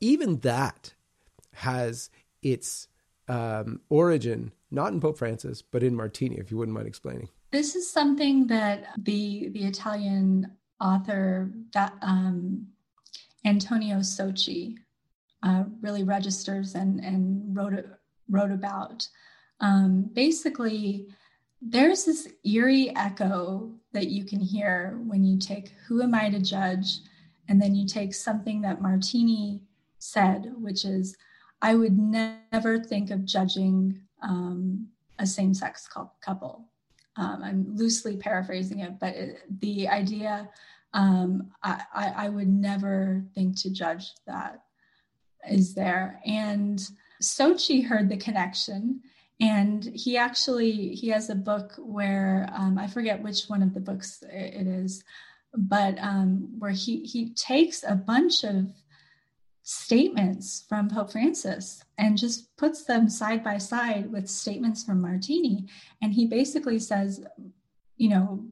even 0.00 0.40
that 0.40 0.94
has 1.54 2.10
its 2.42 2.88
um, 3.28 3.80
origin 3.88 4.52
not 4.70 4.92
in 4.92 5.00
Pope 5.00 5.18
Francis, 5.18 5.62
but 5.62 5.82
in 5.82 5.94
Martini, 5.94 6.36
if 6.36 6.50
you 6.50 6.56
wouldn't 6.56 6.74
mind 6.74 6.86
explaining. 6.86 7.28
This 7.50 7.74
is 7.74 7.90
something 7.90 8.46
that 8.46 8.88
the 8.96 9.48
the 9.48 9.64
Italian 9.64 10.52
author 10.80 11.50
that 11.74 11.94
um, 12.02 12.68
Antonio 13.44 13.96
Socci 13.98 14.76
uh, 15.42 15.64
really 15.80 16.04
registers 16.04 16.74
and 16.74 17.00
and 17.00 17.56
wrote 17.56 17.84
wrote 18.28 18.52
about. 18.52 19.08
Um, 19.60 20.08
basically, 20.12 21.08
there's 21.60 22.04
this 22.04 22.28
eerie 22.44 22.94
echo 22.96 23.72
that 23.92 24.08
you 24.08 24.24
can 24.24 24.40
hear 24.40 25.00
when 25.06 25.24
you 25.24 25.38
take 25.38 25.72
"Who 25.88 26.02
am 26.02 26.14
I 26.14 26.30
to 26.30 26.38
judge," 26.38 27.00
and 27.48 27.60
then 27.60 27.74
you 27.74 27.86
take 27.86 28.14
something 28.14 28.60
that 28.60 28.80
Martini 28.80 29.62
said, 30.00 30.52
which 30.56 30.84
is, 30.84 31.16
I 31.62 31.76
would 31.76 31.98
never 31.98 32.80
think 32.80 33.10
of 33.10 33.24
judging 33.24 34.00
um, 34.22 34.88
a 35.18 35.26
same 35.26 35.54
sex 35.54 35.88
couple. 36.20 36.64
Um, 37.16 37.42
I'm 37.44 37.76
loosely 37.76 38.16
paraphrasing 38.16 38.80
it, 38.80 38.98
but 38.98 39.14
it, 39.14 39.38
the 39.60 39.88
idea 39.88 40.48
um, 40.92 41.52
I, 41.62 41.82
I, 41.94 42.06
I, 42.16 42.28
would 42.28 42.48
never 42.48 43.22
think 43.34 43.56
to 43.60 43.70
judge 43.70 44.10
that 44.26 44.62
is 45.48 45.74
there. 45.74 46.20
And 46.26 46.84
Socci 47.22 47.84
heard 47.84 48.08
the 48.08 48.16
connection, 48.16 49.00
and 49.40 49.84
he 49.84 50.16
actually 50.16 50.94
he 50.94 51.08
has 51.08 51.30
a 51.30 51.36
book 51.36 51.74
where 51.78 52.48
um, 52.52 52.76
I 52.76 52.88
forget 52.88 53.22
which 53.22 53.44
one 53.44 53.62
of 53.62 53.72
the 53.72 53.80
books 53.80 54.24
it 54.28 54.66
is, 54.66 55.04
but 55.54 55.96
um, 56.00 56.48
where 56.58 56.72
he 56.72 57.04
he 57.04 57.34
takes 57.34 57.84
a 57.84 57.94
bunch 57.94 58.42
of 58.42 58.66
statements 59.70 60.64
from 60.68 60.88
Pope 60.88 61.12
Francis 61.12 61.84
and 61.96 62.18
just 62.18 62.56
puts 62.56 62.82
them 62.82 63.08
side 63.08 63.44
by 63.44 63.56
side 63.56 64.10
with 64.10 64.28
statements 64.28 64.82
from 64.82 65.00
Martini. 65.00 65.68
And 66.02 66.12
he 66.12 66.26
basically 66.26 66.80
says, 66.80 67.24
you 67.96 68.08
know, 68.08 68.44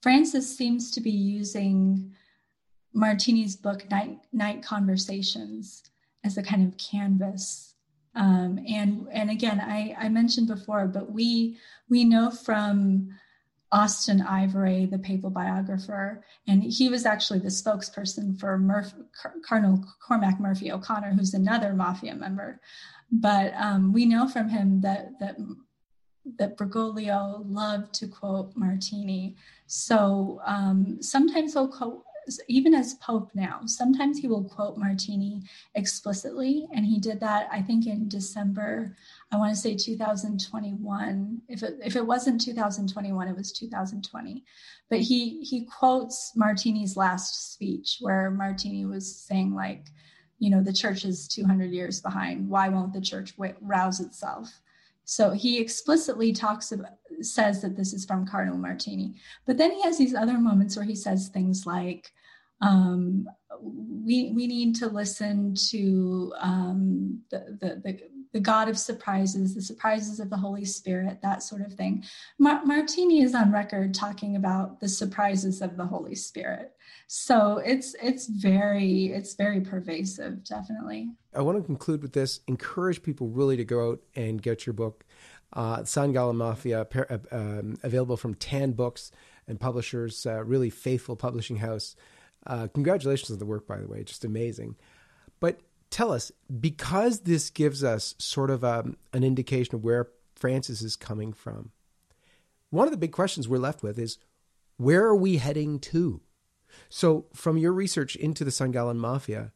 Francis 0.00 0.56
seems 0.56 0.90
to 0.92 1.02
be 1.02 1.10
using 1.10 2.10
Martini's 2.94 3.54
book, 3.54 3.90
Night, 3.90 4.20
Night 4.32 4.62
Conversations, 4.62 5.82
as 6.24 6.38
a 6.38 6.42
kind 6.42 6.66
of 6.66 6.78
canvas. 6.78 7.74
Um, 8.14 8.58
and 8.66 9.06
and 9.12 9.28
again, 9.28 9.60
I, 9.60 9.94
I 9.98 10.08
mentioned 10.08 10.46
before, 10.46 10.86
but 10.86 11.12
we 11.12 11.58
we 11.90 12.02
know 12.02 12.30
from 12.30 13.10
Austen 13.72 14.22
Ivereigh, 14.22 14.86
the 14.86 14.98
papal 14.98 15.30
biographer, 15.30 16.24
and 16.46 16.62
he 16.62 16.88
was 16.88 17.04
actually 17.04 17.40
the 17.40 17.48
spokesperson 17.48 18.38
for 18.38 18.56
Murph, 18.58 18.92
Cardinal 19.44 19.84
Cormac 20.06 20.38
Murphy 20.38 20.70
O'Connor, 20.70 21.14
who's 21.14 21.34
another 21.34 21.72
mafia 21.74 22.14
member. 22.14 22.60
But 23.10 23.52
um, 23.54 23.92
we 23.92 24.06
know 24.06 24.28
from 24.28 24.48
him 24.48 24.80
that 24.82 25.18
that 25.20 25.36
that 26.38 26.56
Bergoglio 26.56 27.44
loved 27.48 27.94
to 27.94 28.08
quote 28.08 28.52
Martini. 28.56 29.36
So 29.66 30.40
um, 30.44 30.98
sometimes 31.00 31.52
he'll 31.52 31.68
quote, 31.68 32.02
even 32.48 32.74
as 32.74 32.94
Pope 32.94 33.30
now, 33.34 33.60
sometimes 33.66 34.18
he 34.18 34.28
will 34.28 34.44
quote 34.44 34.78
Martini 34.78 35.42
explicitly. 35.74 36.66
And 36.74 36.84
he 36.84 36.98
did 36.98 37.20
that, 37.20 37.48
I 37.52 37.62
think, 37.62 37.86
in 37.86 38.08
December, 38.08 38.96
I 39.32 39.36
want 39.36 39.54
to 39.54 39.60
say 39.60 39.76
2021. 39.76 41.42
If 41.48 41.62
it, 41.62 41.78
if 41.84 41.96
it 41.96 42.06
wasn't 42.06 42.40
2021, 42.40 43.28
it 43.28 43.36
was 43.36 43.52
2020. 43.52 44.44
But 44.88 45.00
he, 45.00 45.42
he 45.42 45.64
quotes 45.66 46.32
Martini's 46.36 46.96
last 46.96 47.52
speech, 47.52 47.98
where 48.00 48.30
Martini 48.30 48.84
was 48.84 49.14
saying, 49.14 49.54
like, 49.54 49.86
you 50.38 50.50
know, 50.50 50.62
the 50.62 50.72
church 50.72 51.04
is 51.04 51.28
200 51.28 51.70
years 51.70 52.00
behind. 52.00 52.48
Why 52.48 52.68
won't 52.68 52.92
the 52.92 53.00
church 53.00 53.34
rouse 53.60 54.00
itself? 54.00 54.60
So 55.06 55.30
he 55.30 55.60
explicitly 55.60 56.32
talks 56.32 56.72
about, 56.72 56.98
says 57.20 57.62
that 57.62 57.76
this 57.76 57.94
is 57.94 58.04
from 58.04 58.26
Cardinal 58.26 58.58
Martini. 58.58 59.14
But 59.46 59.56
then 59.56 59.70
he 59.70 59.80
has 59.82 59.96
these 59.96 60.14
other 60.14 60.36
moments 60.36 60.76
where 60.76 60.84
he 60.84 60.96
says 60.96 61.28
things 61.28 61.64
like, 61.64 62.12
um, 62.60 63.28
we, 63.62 64.32
we 64.34 64.48
need 64.48 64.74
to 64.76 64.88
listen 64.88 65.54
to 65.70 66.34
um, 66.40 67.20
the, 67.30 67.56
the, 67.60 67.80
the, 67.84 68.00
the, 68.36 68.40
God 68.40 68.68
of 68.68 68.78
surprises, 68.78 69.54
the 69.54 69.62
surprises 69.62 70.20
of 70.20 70.30
the 70.30 70.36
Holy 70.36 70.64
Spirit, 70.64 71.20
that 71.22 71.42
sort 71.42 71.62
of 71.62 71.72
thing. 71.72 72.04
Mar- 72.38 72.64
Martini 72.64 73.22
is 73.22 73.34
on 73.34 73.50
record 73.50 73.94
talking 73.94 74.36
about 74.36 74.80
the 74.80 74.88
surprises 74.88 75.62
of 75.62 75.76
the 75.76 75.86
Holy 75.86 76.14
Spirit. 76.14 76.72
So 77.06 77.58
it's 77.58 77.94
it's 78.02 78.26
very 78.26 79.06
it's 79.06 79.34
very 79.34 79.60
pervasive, 79.60 80.44
definitely. 80.44 81.10
I 81.34 81.42
want 81.42 81.58
to 81.58 81.64
conclude 81.64 82.02
with 82.02 82.12
this: 82.12 82.40
encourage 82.46 83.02
people 83.02 83.28
really 83.28 83.56
to 83.56 83.64
go 83.64 83.90
out 83.90 84.00
and 84.14 84.42
get 84.42 84.66
your 84.66 84.72
book, 84.74 85.04
uh, 85.52 85.84
San 85.84 86.12
Gallen 86.12 86.36
Mafia, 86.36 86.86
uh, 86.94 87.18
um, 87.32 87.78
available 87.82 88.16
from 88.16 88.34
Tan 88.34 88.72
Books 88.72 89.12
and 89.48 89.58
publishers, 89.58 90.26
uh, 90.26 90.44
really 90.44 90.70
faithful 90.70 91.16
publishing 91.16 91.56
house. 91.56 91.96
Uh, 92.46 92.68
congratulations 92.74 93.30
on 93.30 93.38
the 93.38 93.46
work, 93.46 93.66
by 93.66 93.78
the 93.78 93.88
way, 93.88 94.04
just 94.04 94.24
amazing. 94.24 94.76
But 95.40 95.60
tell 95.90 96.12
us, 96.12 96.32
because 96.60 97.20
this 97.20 97.50
gives 97.50 97.82
us 97.84 98.14
sort 98.18 98.50
of 98.50 98.64
um, 98.64 98.96
an 99.12 99.24
indication 99.24 99.74
of 99.74 99.84
where 99.84 100.08
Francis 100.34 100.82
is 100.82 100.96
coming 100.96 101.32
from. 101.32 101.70
One 102.70 102.86
of 102.86 102.92
the 102.92 102.98
big 102.98 103.12
questions 103.12 103.48
we're 103.48 103.58
left 103.58 103.82
with 103.82 103.98
is, 103.98 104.18
where 104.76 105.04
are 105.04 105.16
we 105.16 105.38
heading 105.38 105.78
to? 105.80 106.20
So, 106.88 107.26
from 107.32 107.56
your 107.56 107.72
research 107.72 108.16
into 108.16 108.44
the 108.44 108.50
San 108.50 108.70
Gallen 108.70 108.98
Mafia, 108.98 109.52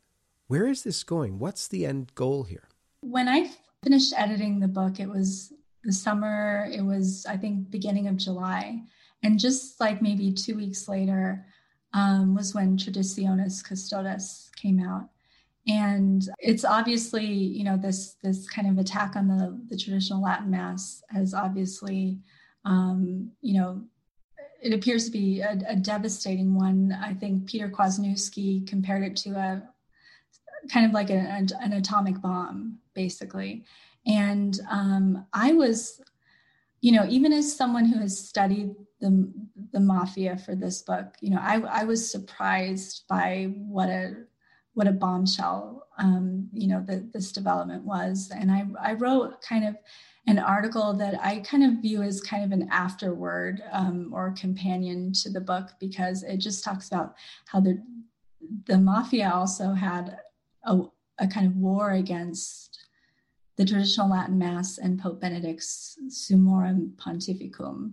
where 0.46 0.66
is 0.66 0.82
this 0.82 1.04
going? 1.04 1.38
What's 1.38 1.68
the 1.68 1.84
end 1.84 2.14
goal 2.14 2.44
here? 2.44 2.68
When 3.02 3.28
I 3.28 3.50
finished 3.84 4.14
editing 4.16 4.60
the 4.60 4.68
book, 4.68 4.98
it 4.98 5.08
was 5.08 5.52
the 5.84 5.92
summer, 5.92 6.68
it 6.72 6.82
was, 6.82 7.26
I 7.26 7.36
think, 7.36 7.70
beginning 7.70 8.08
of 8.08 8.16
July. 8.16 8.82
And 9.22 9.38
just 9.38 9.80
like 9.80 10.00
maybe 10.00 10.32
two 10.32 10.56
weeks 10.56 10.88
later 10.88 11.44
um, 11.92 12.34
was 12.34 12.54
when 12.54 12.76
Traditionis 12.76 13.62
Custodes 13.62 14.50
came 14.56 14.80
out. 14.80 15.08
And 15.70 16.28
it's 16.40 16.64
obviously, 16.64 17.26
you 17.26 17.62
know, 17.62 17.76
this 17.76 18.16
this 18.24 18.48
kind 18.48 18.68
of 18.68 18.78
attack 18.78 19.14
on 19.14 19.28
the, 19.28 19.56
the 19.68 19.76
traditional 19.76 20.20
Latin 20.20 20.50
Mass 20.50 21.02
has 21.10 21.32
obviously, 21.32 22.18
um, 22.64 23.30
you 23.40 23.54
know, 23.60 23.80
it 24.60 24.72
appears 24.72 25.04
to 25.04 25.12
be 25.12 25.42
a, 25.42 25.56
a, 25.68 25.76
devastating 25.76 26.54
one. 26.54 26.98
I 27.00 27.14
think 27.14 27.46
Peter 27.46 27.68
Kwasniewski 27.68 28.66
compared 28.66 29.04
it 29.04 29.16
to 29.18 29.30
a 29.30 29.62
kind 30.72 30.86
of 30.86 30.92
like 30.92 31.08
a, 31.10 31.14
an 31.14 31.72
atomic 31.72 32.20
bomb, 32.20 32.78
basically. 32.94 33.64
And 34.06 34.58
um, 34.68 35.24
I 35.32 35.52
was, 35.52 36.00
you 36.80 36.92
know, 36.92 37.06
even 37.08 37.32
as 37.32 37.54
someone 37.54 37.84
who 37.84 38.00
has 38.00 38.18
studied 38.18 38.74
the 39.00 39.32
the 39.72 39.80
mafia 39.80 40.36
for 40.36 40.56
this 40.56 40.82
book, 40.82 41.14
you 41.20 41.30
know, 41.30 41.40
I, 41.40 41.60
I 41.60 41.84
was 41.84 42.10
surprised 42.10 43.04
by 43.08 43.52
what 43.56 43.88
a 43.88 44.24
what 44.74 44.86
a 44.86 44.92
bombshell, 44.92 45.86
um, 45.98 46.48
you 46.52 46.68
know, 46.68 46.82
that 46.86 47.12
this 47.12 47.32
development 47.32 47.84
was. 47.84 48.30
And 48.34 48.50
I 48.50 48.66
I 48.80 48.92
wrote 48.94 49.42
kind 49.42 49.66
of 49.66 49.76
an 50.26 50.38
article 50.38 50.92
that 50.94 51.14
I 51.24 51.40
kind 51.40 51.64
of 51.64 51.82
view 51.82 52.02
as 52.02 52.20
kind 52.20 52.44
of 52.44 52.52
an 52.52 52.68
afterword 52.70 53.62
um, 53.72 54.10
or 54.12 54.32
companion 54.32 55.12
to 55.14 55.30
the 55.30 55.40
book 55.40 55.70
because 55.80 56.22
it 56.22 56.38
just 56.38 56.62
talks 56.62 56.88
about 56.88 57.14
how 57.46 57.60
the 57.60 57.82
the 58.66 58.78
mafia 58.78 59.30
also 59.32 59.72
had 59.72 60.18
a, 60.64 60.80
a 61.18 61.26
kind 61.26 61.46
of 61.46 61.56
war 61.56 61.92
against 61.92 62.86
the 63.56 63.64
traditional 63.64 64.08
Latin 64.08 64.38
Mass 64.38 64.78
and 64.78 64.98
Pope 64.98 65.20
Benedict's 65.20 65.98
Summorum 66.08 66.96
Pontificum, 66.96 67.92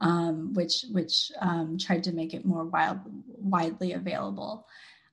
um, 0.00 0.54
which 0.54 0.86
which 0.90 1.30
um, 1.40 1.76
tried 1.78 2.02
to 2.04 2.12
make 2.12 2.32
it 2.32 2.46
more 2.46 2.64
wild, 2.64 2.98
widely 3.26 3.92
available. 3.92 4.66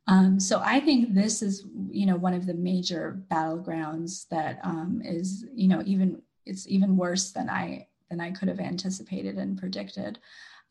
Um, 0.09 0.39
so 0.39 0.59
I 0.63 0.79
think 0.79 1.13
this 1.13 1.43
is, 1.43 1.65
you 1.91 2.07
know, 2.07 2.15
one 2.15 2.33
of 2.33 2.47
the 2.47 2.55
major 2.55 3.21
battlegrounds 3.29 4.27
that 4.29 4.59
um, 4.63 5.03
is, 5.05 5.45
you 5.53 5.67
know, 5.67 5.83
even 5.85 6.23
it's 6.47 6.67
even 6.67 6.97
worse 6.97 7.31
than 7.31 7.47
I 7.47 7.87
than 8.09 8.19
I 8.19 8.31
could 8.31 8.47
have 8.47 8.59
anticipated 8.59 9.37
and 9.37 9.57
predicted. 9.57 10.17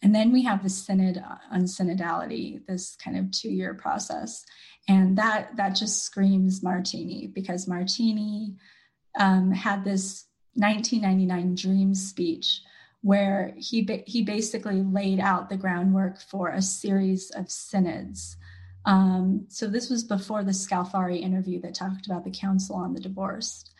And 0.03 0.13
then 0.13 0.33
we 0.33 0.43
have 0.43 0.65
the 0.65 0.69
synod 0.69 1.23
on 1.51 1.63
synodality, 1.63 2.67
this 2.67 2.97
kind 2.97 3.17
of 3.17 3.31
two-year 3.31 3.75
process, 3.75 4.45
and 4.89 5.17
that 5.19 5.57
that 5.57 5.77
just 5.77 6.03
screams 6.03 6.63
Martini 6.63 7.29
because 7.29 7.69
Martini 7.69 8.57
um, 9.19 9.53
had 9.53 9.85
this 9.85 10.27
1999 10.55 11.55
dream 11.55 11.95
speech 11.95 12.61
where 13.03 13.55
he 13.57 13.87
he 14.05 14.23
basically 14.23 14.83
laid 14.83 15.21
out 15.21 15.49
the 15.49 15.57
groundwork 15.57 16.21
for 16.21 16.49
a 16.49 16.61
series 16.61 17.31
of 17.31 17.49
synods. 17.49 18.37
Um, 18.89 19.45
so 19.49 19.69
this 19.69 19.91
was 19.91 20.03
before 20.03 20.43
the 20.43 20.53
Scalfari 20.53 21.21
interview 21.21 21.61
that 21.61 21.75
talked 21.75 22.07
about 22.07 22.25
the 22.25 22.31
Council 22.31 22.75
on 22.75 22.95
the 22.95 23.01
Divorced 23.01 23.75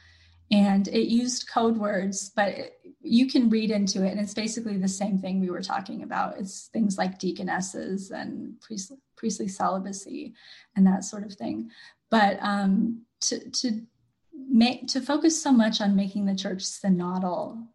and 0.51 0.89
it 0.89 1.09
used 1.09 1.49
code 1.49 1.77
words, 1.77 2.31
but 2.35 2.49
it, 2.49 2.81
you 3.01 3.27
can 3.27 3.51
read 3.51 3.71
into 3.71 4.05
it, 4.05 4.11
and 4.11 4.21
it's 4.21 4.35
basically 4.35 4.77
the 4.77 4.89
same 4.89 5.19
thing 5.19 5.41
we 5.41 5.51
were 5.51 5.63
talking 5.63 6.03
about. 6.03 6.39
It's 6.39 6.69
things 6.73 6.97
like 6.97 7.19
deaconesses 7.19 8.11
and 8.11 8.61
priest, 8.61 8.93
priestly 9.17 9.49
celibacy 9.49 10.35
and 10.75 10.87
that 10.87 11.05
sort 11.05 11.25
of 11.25 11.35
thing. 11.35 11.71
But 12.11 12.39
um, 12.41 13.03
to 13.23 13.51
to 13.51 13.83
make 14.35 14.89
to 14.89 15.01
focus 15.01 15.41
so 15.43 15.53
much 15.53 15.81
on 15.81 15.97
making 15.97 16.25
the 16.25 16.35
church 16.35 16.61
synodal, 16.61 17.67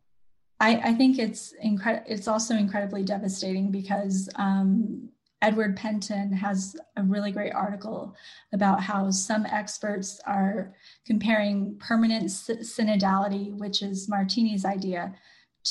I, 0.60 0.76
I 0.78 0.94
think 0.94 1.20
it's 1.20 1.54
incredible. 1.62 2.06
It's 2.08 2.28
also 2.28 2.56
incredibly 2.56 3.04
devastating 3.04 3.72
because 3.72 4.30
um, 4.36 5.10
Edward 5.44 5.78
Pentin 5.78 6.34
has 6.34 6.76
a 6.96 7.04
really 7.04 7.32
great 7.32 7.54
article 7.54 8.16
about 8.54 8.82
how 8.82 9.12
some 9.12 9.46
experts 9.46 10.22
are 10.26 10.74
comparing 11.06 11.76
permanent 11.80 12.28
synodality, 12.28 13.54
which 13.58 13.82
is 13.82 14.10
Martini's 14.10 14.64
idea, 14.64 15.14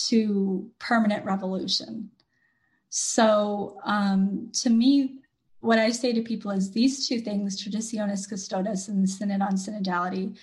to 0.09 0.71
permanent 0.79 1.25
revolution. 1.25 2.11
So, 2.91 3.79
um, 3.85 4.51
to 4.63 4.69
me, 4.69 5.21
what 5.61 5.79
I 5.79 5.91
say 5.91 6.13
to 6.13 6.23
people 6.23 6.51
is 6.51 6.73
these 6.73 7.09
two 7.09 7.21
things, 7.21 7.63
Traditionis 7.63 8.29
Custodes 8.29 8.89
and 8.89 9.03
the 9.03 9.09
Synod 9.09 9.41
on 9.41 9.55
Synodality, 9.55 10.37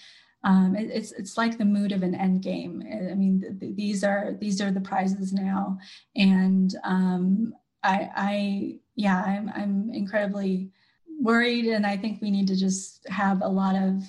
um, 0.43 0.75
it, 0.75 0.89
it's 0.91 1.11
it's 1.11 1.37
like 1.37 1.57
the 1.57 1.65
mood 1.65 1.91
of 1.91 2.01
an 2.01 2.15
end 2.15 2.41
game. 2.41 2.81
I 2.81 3.13
mean, 3.13 3.41
th- 3.41 3.59
th- 3.59 3.75
these 3.75 4.03
are 4.03 4.37
these 4.39 4.61
are 4.61 4.71
the 4.71 4.81
prizes 4.81 5.33
now, 5.33 5.77
and 6.15 6.73
um, 6.83 7.53
I, 7.83 8.09
I 8.15 8.79
yeah, 8.99 9.23
I'm 9.23 9.49
I'm 9.55 9.89
incredibly 9.93 10.71
worried, 11.21 11.65
and 11.67 11.85
I 11.85 11.95
think 11.95 12.21
we 12.21 12.29
need 12.29 12.47
to 12.47 12.55
just 12.57 13.07
have 13.07 13.41
a 13.41 13.47
lot 13.47 13.75
of 13.77 14.03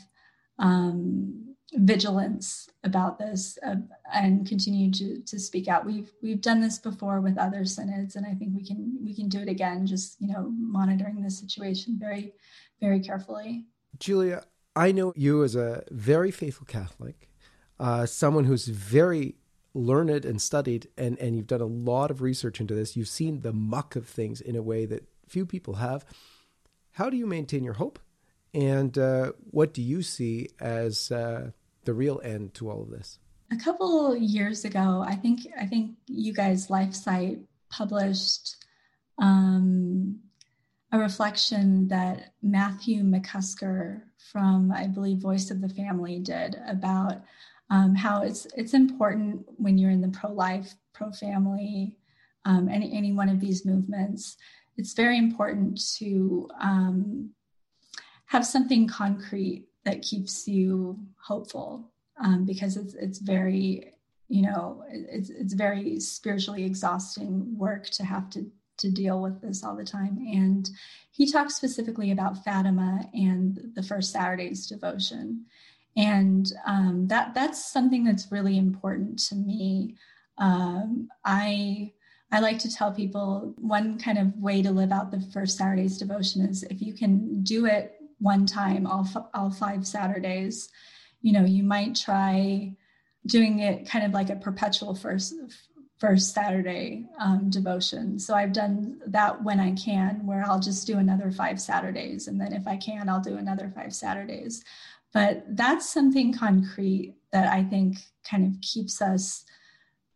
um, 0.59 1.55
vigilance 1.74 2.68
about 2.83 3.16
this 3.16 3.57
uh, 3.64 3.76
and 4.12 4.48
continue 4.48 4.90
to 4.90 5.22
to 5.22 5.38
speak 5.38 5.68
out. 5.68 5.87
We've 5.87 6.11
we've 6.24 6.40
done 6.40 6.61
this 6.61 6.79
before 6.79 7.20
with 7.20 7.38
other 7.38 7.64
synods, 7.64 8.16
and 8.16 8.26
I 8.26 8.35
think 8.35 8.50
we 8.53 8.66
can 8.66 8.98
we 9.00 9.14
can 9.14 9.29
do 9.29 9.38
it 9.38 9.48
again. 9.48 9.87
Just 9.87 10.20
you 10.20 10.26
know, 10.26 10.50
monitoring 10.59 11.22
the 11.22 11.31
situation 11.31 11.96
very 11.96 12.33
very 12.81 12.98
carefully. 12.98 13.66
Julia, 14.00 14.42
I 14.74 14.90
know 14.90 15.12
you 15.14 15.44
as 15.44 15.55
a 15.55 15.85
very 15.92 16.33
faithful 16.33 16.66
Catholic, 16.66 17.31
uh, 17.79 18.07
someone 18.07 18.42
who's 18.44 18.66
very 18.66 19.37
learned 19.74 20.24
and 20.24 20.40
studied 20.40 20.88
and, 20.96 21.18
and 21.18 21.37
you've 21.37 21.46
done 21.46 21.61
a 21.61 21.66
lot 21.66 22.11
of 22.11 22.22
research 22.22 22.61
into 22.61 22.74
this. 22.74 22.96
You've 22.96 23.09
seen 23.09 23.40
the 23.40 23.52
muck 23.52 23.96
of 23.96 24.06
things 24.06 24.40
in 24.40 24.56
a 24.56 24.62
way 24.62 24.87
that 24.87 25.04
few 25.28 25.46
people 25.46 25.74
have. 25.74 26.04
How 26.92 27.09
do 27.09 27.16
you 27.16 27.26
maintain 27.26 27.64
your 27.64 27.74
hope? 27.74 27.98
And 28.52 28.96
uh, 28.98 29.33
what 29.50 29.72
do 29.72 29.83
you 29.83 30.02
see 30.02 30.48
as 30.59 31.12
uh, 31.12 31.50
the 31.85 31.94
real 31.94 32.20
end 32.24 32.54
to 32.54 32.68
all 32.68 32.83
of 32.83 32.90
this? 32.90 33.18
A 33.52 33.56
couple 33.56 34.16
years 34.16 34.64
ago, 34.64 35.04
I 35.06 35.14
think 35.16 35.40
I 35.61 35.66
think 35.66 35.96
you 36.06 36.33
guys 36.33 36.68
LifeSite 36.68 37.42
published 37.68 38.56
um, 39.18 40.20
a 40.92 40.98
reflection 40.98 41.88
that 41.88 42.33
Matthew 42.42 43.02
McCusker 43.02 44.02
from 44.33 44.72
I 44.72 44.87
believe 44.87 45.18
Voice 45.18 45.50
of 45.50 45.61
the 45.61 45.68
Family 45.68 46.18
did 46.18 46.56
about 46.66 47.22
um, 47.70 47.94
how 47.94 48.22
it's 48.22 48.46
it's 48.56 48.74
important 48.74 49.46
when 49.56 49.78
you're 49.78 49.90
in 49.90 50.00
the 50.00 50.09
pro-life, 50.09 50.74
pro-family, 50.92 51.96
um, 52.44 52.68
any 52.68 52.92
any 52.92 53.12
one 53.12 53.28
of 53.28 53.40
these 53.40 53.64
movements. 53.64 54.37
It's 54.76 54.94
very 54.94 55.18
important 55.18 55.80
to 55.98 56.48
um, 56.61 57.30
have 58.26 58.46
something 58.46 58.88
concrete 58.88 59.66
that 59.85 60.02
keeps 60.02 60.46
you 60.46 60.98
hopeful 61.20 61.90
um, 62.22 62.44
because 62.44 62.76
it's 62.76 62.94
it's 62.94 63.18
very 63.18 63.92
you 64.28 64.42
know 64.42 64.85
it's 64.88 65.30
it's 65.30 65.54
very 65.54 65.98
spiritually 66.00 66.64
exhausting 66.64 67.56
work 67.56 67.87
to 67.90 68.04
have 68.04 68.30
to 68.30 68.46
to 68.78 68.90
deal 68.90 69.20
with 69.20 69.40
this 69.42 69.62
all 69.62 69.76
the 69.76 69.85
time 69.85 70.16
and 70.33 70.70
he 71.11 71.30
talks 71.30 71.54
specifically 71.54 72.12
about 72.12 72.42
fatima 72.44 73.04
and 73.12 73.61
the 73.74 73.83
first 73.83 74.12
saturday's 74.12 74.66
devotion 74.66 75.44
and 75.96 76.53
um, 76.66 77.07
that 77.09 77.35
that's 77.35 77.72
something 77.72 78.05
that's 78.05 78.31
really 78.31 78.57
important 78.57 79.18
to 79.18 79.35
me 79.35 79.96
um, 80.38 81.09
i 81.24 81.90
i 82.33 82.40
like 82.40 82.59
to 82.59 82.72
tell 82.72 82.92
people 82.92 83.55
one 83.59 83.98
kind 83.98 84.18
of 84.18 84.35
way 84.37 84.62
to 84.62 84.70
live 84.70 84.92
out 84.92 85.11
the 85.11 85.20
first 85.33 85.57
saturday's 85.57 85.98
devotion 85.98 86.42
is 86.42 86.62
if 86.64 86.81
you 86.81 86.92
can 86.92 87.42
do 87.42 87.66
it 87.66 87.96
one 88.18 88.46
time 88.46 88.87
all, 88.87 89.07
all 89.35 89.50
five 89.50 89.87
saturdays 89.87 90.68
you 91.22 91.33
know 91.33 91.44
you 91.44 91.62
might 91.62 91.94
try 91.94 92.72
doing 93.26 93.59
it 93.61 93.88
kind 93.88 94.05
of 94.05 94.12
like 94.12 94.31
a 94.31 94.37
perpetual 94.37 94.94
first 94.94 95.35
first 96.00 96.33
Saturday 96.33 97.07
um, 97.18 97.50
devotion. 97.50 98.18
So 98.18 98.35
I've 98.35 98.55
done 98.55 99.00
that 99.09 99.44
when 99.44 99.61
I 99.61 99.72
can, 99.72 100.24
where 100.24 100.42
I'll 100.42 100.59
just 100.59 100.87
do 100.87 100.96
another 100.96 101.31
five 101.31 101.61
Saturdays, 101.61 102.26
and 102.26 102.40
then 102.40 102.55
if 102.55 102.66
I 102.66 102.79
can, 102.79 103.09
I'll 103.09 103.20
do 103.20 103.37
another 103.37 103.70
five 103.74 103.94
Saturdays. 103.94 104.64
But 105.12 105.44
that's 105.57 105.88
something 105.88 106.33
concrete 106.33 107.16
that 107.33 107.53
I 107.53 107.64
think 107.64 107.99
kind 108.25 108.46
of 108.46 108.61
keeps 108.61 109.03
us 109.03 109.44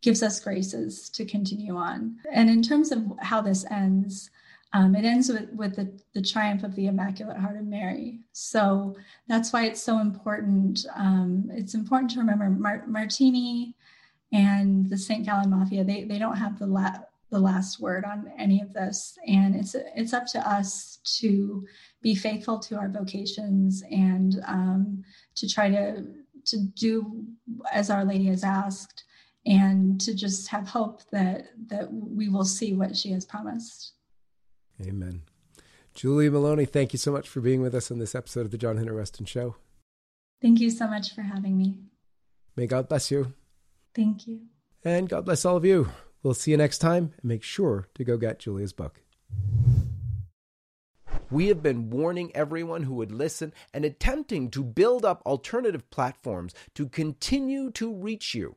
gives 0.02 0.22
us 0.22 0.38
graces 0.38 1.09
to 1.09 1.24
continue 1.24 1.74
on. 1.76 2.16
And 2.30 2.50
in 2.50 2.62
terms 2.62 2.92
of 2.92 3.02
how 3.20 3.40
this 3.40 3.64
ends, 3.70 4.30
um, 4.74 4.94
it 4.94 5.07
ends 5.07 5.30
with, 5.30 5.48
with 5.54 5.76
the, 5.76 5.98
the 6.14 6.20
triumph 6.20 6.62
of 6.62 6.74
the 6.74 6.88
Immaculate 6.88 7.38
Heart 7.38 7.57
of 7.57 7.64
Mary. 7.64 8.20
So 8.33 8.96
that's 9.28 9.50
why 9.50 9.64
it's 9.64 9.83
so 9.83 10.00
important. 10.00 10.85
Um, 10.94 11.48
it's 11.50 11.72
important 11.72 12.11
to 12.11 12.18
remember 12.18 12.50
Mar- 12.50 12.85
Martini 12.87 13.74
and 14.30 14.90
the 14.90 14.98
St. 14.98 15.24
Gallen 15.24 15.48
Mafia, 15.48 15.85
they, 15.85 16.04
they 16.04 16.18
don't 16.18 16.37
have 16.37 16.59
the, 16.59 16.66
la- 16.66 16.98
the 17.30 17.38
last 17.38 17.80
word 17.80 18.04
on 18.04 18.30
any 18.37 18.61
of 18.61 18.74
this. 18.74 19.16
And 19.26 19.57
it's, 19.57 19.74
it's 19.96 20.12
up 20.12 20.26
to 20.33 20.38
us 20.46 20.98
to 21.20 21.64
be 22.04 22.14
faithful 22.14 22.58
to 22.58 22.76
our 22.76 22.88
vocations 22.88 23.82
and 23.90 24.36
um, 24.46 25.02
to 25.34 25.48
try 25.48 25.70
to, 25.70 26.04
to 26.44 26.58
do 26.76 27.24
as 27.72 27.88
Our 27.88 28.04
Lady 28.04 28.26
has 28.26 28.44
asked 28.44 29.04
and 29.46 29.98
to 30.02 30.14
just 30.14 30.48
have 30.48 30.68
hope 30.68 31.00
that, 31.12 31.46
that 31.68 31.90
we 31.90 32.28
will 32.28 32.44
see 32.44 32.74
what 32.74 32.94
she 32.94 33.10
has 33.12 33.24
promised. 33.24 33.92
Amen. 34.86 35.22
Julie 35.94 36.28
Meloni, 36.28 36.68
thank 36.68 36.92
you 36.92 36.98
so 36.98 37.10
much 37.10 37.26
for 37.26 37.40
being 37.40 37.62
with 37.62 37.74
us 37.74 37.90
on 37.90 37.98
this 37.98 38.14
episode 38.14 38.44
of 38.44 38.50
the 38.50 38.58
John 38.58 38.76
Henry 38.76 38.94
Westen 38.94 39.26
Show. 39.26 39.56
Thank 40.42 40.60
you 40.60 40.68
so 40.68 40.86
much 40.86 41.14
for 41.14 41.22
having 41.22 41.56
me. 41.56 41.78
May 42.54 42.66
God 42.66 42.86
bless 42.86 43.10
you. 43.10 43.32
Thank 43.94 44.26
you. 44.26 44.40
And 44.84 45.08
God 45.08 45.24
bless 45.24 45.46
all 45.46 45.56
of 45.56 45.64
you. 45.64 45.88
We'll 46.22 46.34
see 46.34 46.50
you 46.50 46.58
next 46.58 46.78
time 46.78 47.14
and 47.16 47.24
make 47.24 47.42
sure 47.42 47.88
to 47.94 48.04
go 48.04 48.18
get 48.18 48.40
Julia's 48.40 48.74
book. 48.74 49.03
We 51.34 51.48
have 51.48 51.62
been 51.64 51.90
warning 51.90 52.30
everyone 52.32 52.84
who 52.84 52.94
would 52.94 53.10
listen 53.10 53.52
and 53.72 53.84
attempting 53.84 54.52
to 54.52 54.62
build 54.62 55.04
up 55.04 55.20
alternative 55.26 55.90
platforms 55.90 56.54
to 56.76 56.88
continue 56.88 57.72
to 57.72 57.92
reach 57.92 58.36
you. 58.36 58.54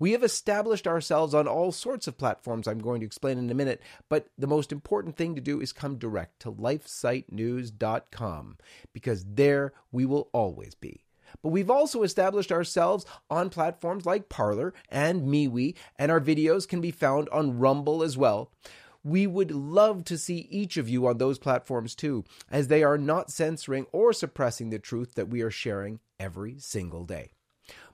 We 0.00 0.10
have 0.10 0.24
established 0.24 0.88
ourselves 0.88 1.32
on 1.32 1.46
all 1.46 1.70
sorts 1.70 2.08
of 2.08 2.18
platforms 2.18 2.66
I'm 2.66 2.80
going 2.80 3.02
to 3.02 3.06
explain 3.06 3.38
in 3.38 3.48
a 3.48 3.54
minute, 3.54 3.80
but 4.08 4.26
the 4.36 4.48
most 4.48 4.72
important 4.72 5.16
thing 5.16 5.36
to 5.36 5.40
do 5.40 5.60
is 5.60 5.72
come 5.72 5.96
direct 5.96 6.40
to 6.40 6.50
lifesitenews.com 6.50 8.58
because 8.92 9.24
there 9.24 9.72
we 9.92 10.04
will 10.04 10.28
always 10.32 10.74
be. 10.74 11.04
But 11.40 11.50
we've 11.50 11.70
also 11.70 12.02
established 12.02 12.50
ourselves 12.50 13.06
on 13.30 13.48
platforms 13.48 14.04
like 14.04 14.28
Parler 14.28 14.74
and 14.88 15.22
MeWe, 15.22 15.76
and 16.00 16.10
our 16.10 16.20
videos 16.20 16.66
can 16.66 16.80
be 16.80 16.90
found 16.90 17.28
on 17.28 17.60
Rumble 17.60 18.02
as 18.02 18.18
well. 18.18 18.50
We 19.04 19.26
would 19.26 19.50
love 19.50 20.04
to 20.04 20.18
see 20.18 20.46
each 20.50 20.76
of 20.76 20.88
you 20.88 21.06
on 21.06 21.18
those 21.18 21.38
platforms 21.38 21.94
too, 21.94 22.24
as 22.50 22.68
they 22.68 22.84
are 22.84 22.98
not 22.98 23.30
censoring 23.30 23.86
or 23.92 24.12
suppressing 24.12 24.70
the 24.70 24.78
truth 24.78 25.14
that 25.14 25.28
we 25.28 25.42
are 25.42 25.50
sharing 25.50 26.00
every 26.20 26.58
single 26.58 27.04
day. 27.04 27.32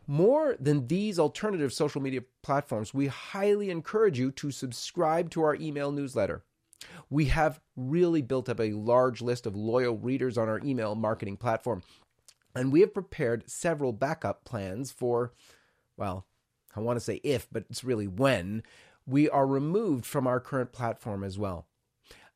More 0.06 0.56
than 0.58 0.86
these 0.86 1.18
alternative 1.18 1.72
social 1.72 2.00
media 2.00 2.22
platforms, 2.42 2.94
we 2.94 3.08
highly 3.08 3.70
encourage 3.70 4.18
you 4.18 4.30
to 4.32 4.50
subscribe 4.50 5.30
to 5.30 5.42
our 5.42 5.54
email 5.54 5.92
newsletter. 5.92 6.44
We 7.10 7.26
have 7.26 7.60
really 7.76 8.22
built 8.22 8.48
up 8.48 8.60
a 8.60 8.72
large 8.72 9.20
list 9.20 9.46
of 9.46 9.56
loyal 9.56 9.96
readers 9.96 10.38
on 10.38 10.48
our 10.48 10.60
email 10.60 10.94
marketing 10.94 11.36
platform, 11.36 11.82
and 12.54 12.72
we 12.72 12.80
have 12.80 12.94
prepared 12.94 13.50
several 13.50 13.92
backup 13.92 14.44
plans 14.44 14.90
for, 14.90 15.32
well, 15.96 16.24
I 16.74 16.80
want 16.80 16.96
to 16.96 17.04
say 17.04 17.20
if, 17.24 17.46
but 17.50 17.64
it's 17.68 17.84
really 17.84 18.06
when, 18.06 18.62
we 19.08 19.28
are 19.30 19.46
removed 19.46 20.04
from 20.04 20.26
our 20.26 20.38
current 20.38 20.70
platform 20.70 21.24
as 21.24 21.38
well. 21.38 21.66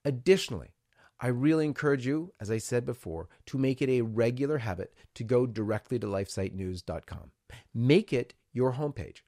Additionally, 0.05 0.75
I 1.21 1.29
really 1.29 1.67
encourage 1.67 2.07
you, 2.07 2.33
as 2.41 2.51
I 2.51 2.59
said 2.59 2.87
before, 2.87 3.29
to 3.47 3.59
make 3.59 3.83
it 3.83 3.91
a 3.91 4.01
regular 4.01 4.59
habit 4.59 4.95
to 5.15 5.23
go 5.23 5.47
directly 5.47 5.99
to 5.99 6.07
lifesitenews.com. 6.07 7.31
Make 7.75 8.13
it 8.13 8.35
your 8.53 8.73
homepage. 8.73 9.19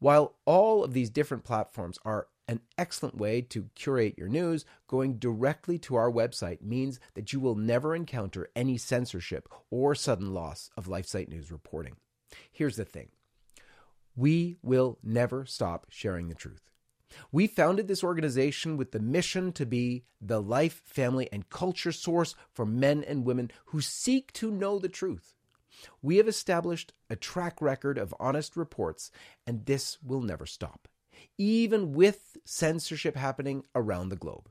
While 0.00 0.34
all 0.44 0.82
of 0.82 0.92
these 0.92 1.10
different 1.10 1.44
platforms 1.44 1.98
are 2.04 2.26
an 2.48 2.60
excellent 2.76 3.16
way 3.16 3.40
to 3.42 3.70
curate 3.76 4.18
your 4.18 4.28
news, 4.28 4.64
going 4.88 5.18
directly 5.18 5.78
to 5.78 5.94
our 5.94 6.10
website 6.10 6.60
means 6.60 6.98
that 7.14 7.32
you 7.32 7.38
will 7.38 7.54
never 7.54 7.94
encounter 7.94 8.50
any 8.56 8.76
censorship 8.76 9.48
or 9.70 9.94
sudden 9.94 10.34
loss 10.34 10.70
of 10.76 10.86
LifeSite 10.86 11.28
News 11.28 11.52
reporting. 11.52 11.96
Here's 12.50 12.76
the 12.76 12.84
thing 12.84 13.10
we 14.16 14.56
will 14.62 14.98
never 15.02 15.46
stop 15.46 15.86
sharing 15.90 16.28
the 16.28 16.34
truth. 16.34 16.69
We 17.32 17.46
founded 17.46 17.88
this 17.88 18.04
organization 18.04 18.76
with 18.76 18.92
the 18.92 19.00
mission 19.00 19.52
to 19.52 19.66
be 19.66 20.04
the 20.20 20.40
life, 20.40 20.82
family, 20.84 21.28
and 21.32 21.48
culture 21.48 21.92
source 21.92 22.34
for 22.52 22.64
men 22.66 23.02
and 23.04 23.24
women 23.24 23.50
who 23.66 23.80
seek 23.80 24.32
to 24.34 24.50
know 24.50 24.78
the 24.78 24.88
truth. 24.88 25.34
We 26.02 26.18
have 26.18 26.28
established 26.28 26.92
a 27.08 27.16
track 27.16 27.60
record 27.60 27.98
of 27.98 28.14
honest 28.20 28.56
reports, 28.56 29.10
and 29.46 29.66
this 29.66 29.98
will 30.02 30.20
never 30.20 30.46
stop, 30.46 30.88
even 31.38 31.92
with 31.92 32.36
censorship 32.44 33.16
happening 33.16 33.64
around 33.74 34.08
the 34.10 34.16
globe. 34.16 34.50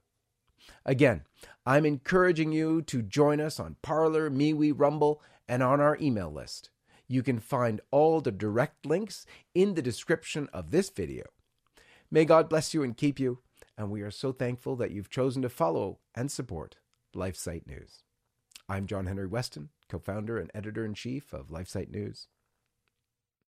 Again, 0.86 1.24
I'm 1.66 1.86
encouraging 1.86 2.52
you 2.52 2.82
to 2.84 3.02
join 3.02 3.40
us 3.40 3.60
on 3.60 3.78
Parler, 3.82 4.30
MeWe, 4.30 4.74
Rumble, 4.76 5.22
and 5.48 5.62
on 5.64 5.82
our 5.82 5.98
email 6.02 6.32
list. 6.32 6.70
You 7.08 7.24
can 7.24 7.40
find 7.40 7.82
all 7.92 8.22
the 8.22 8.32
direct 8.32 8.86
links 8.86 9.26
in 9.56 9.74
the 9.74 9.82
description 9.82 10.48
of 10.54 10.72
this 10.72 10.90
video. 10.90 11.24
May 12.12 12.26
God 12.26 12.50
bless 12.50 12.74
you 12.74 12.82
and 12.82 12.98
keep 12.98 13.20
you, 13.20 13.38
and 13.78 13.92
we 13.92 14.02
are 14.02 14.10
so 14.10 14.32
thankful 14.32 14.76
that 14.78 14.90
you've 14.90 15.12
chosen 15.12 15.44
to 15.44 15.50
follow 15.50 16.00
and 16.16 16.32
support 16.32 16.78
LifeSite 17.16 17.68
News. 17.68 18.02
I'm 18.68 18.88
John 18.88 19.06
Henry 19.06 19.28
Westen 19.28 19.68
co 19.88 20.00
founder 20.00 20.40
and 20.40 20.50
editor 20.56 20.84
in 20.84 20.96
chief 20.96 21.34
of 21.34 21.50
LifeSite 21.50 21.92
News. 21.92 22.28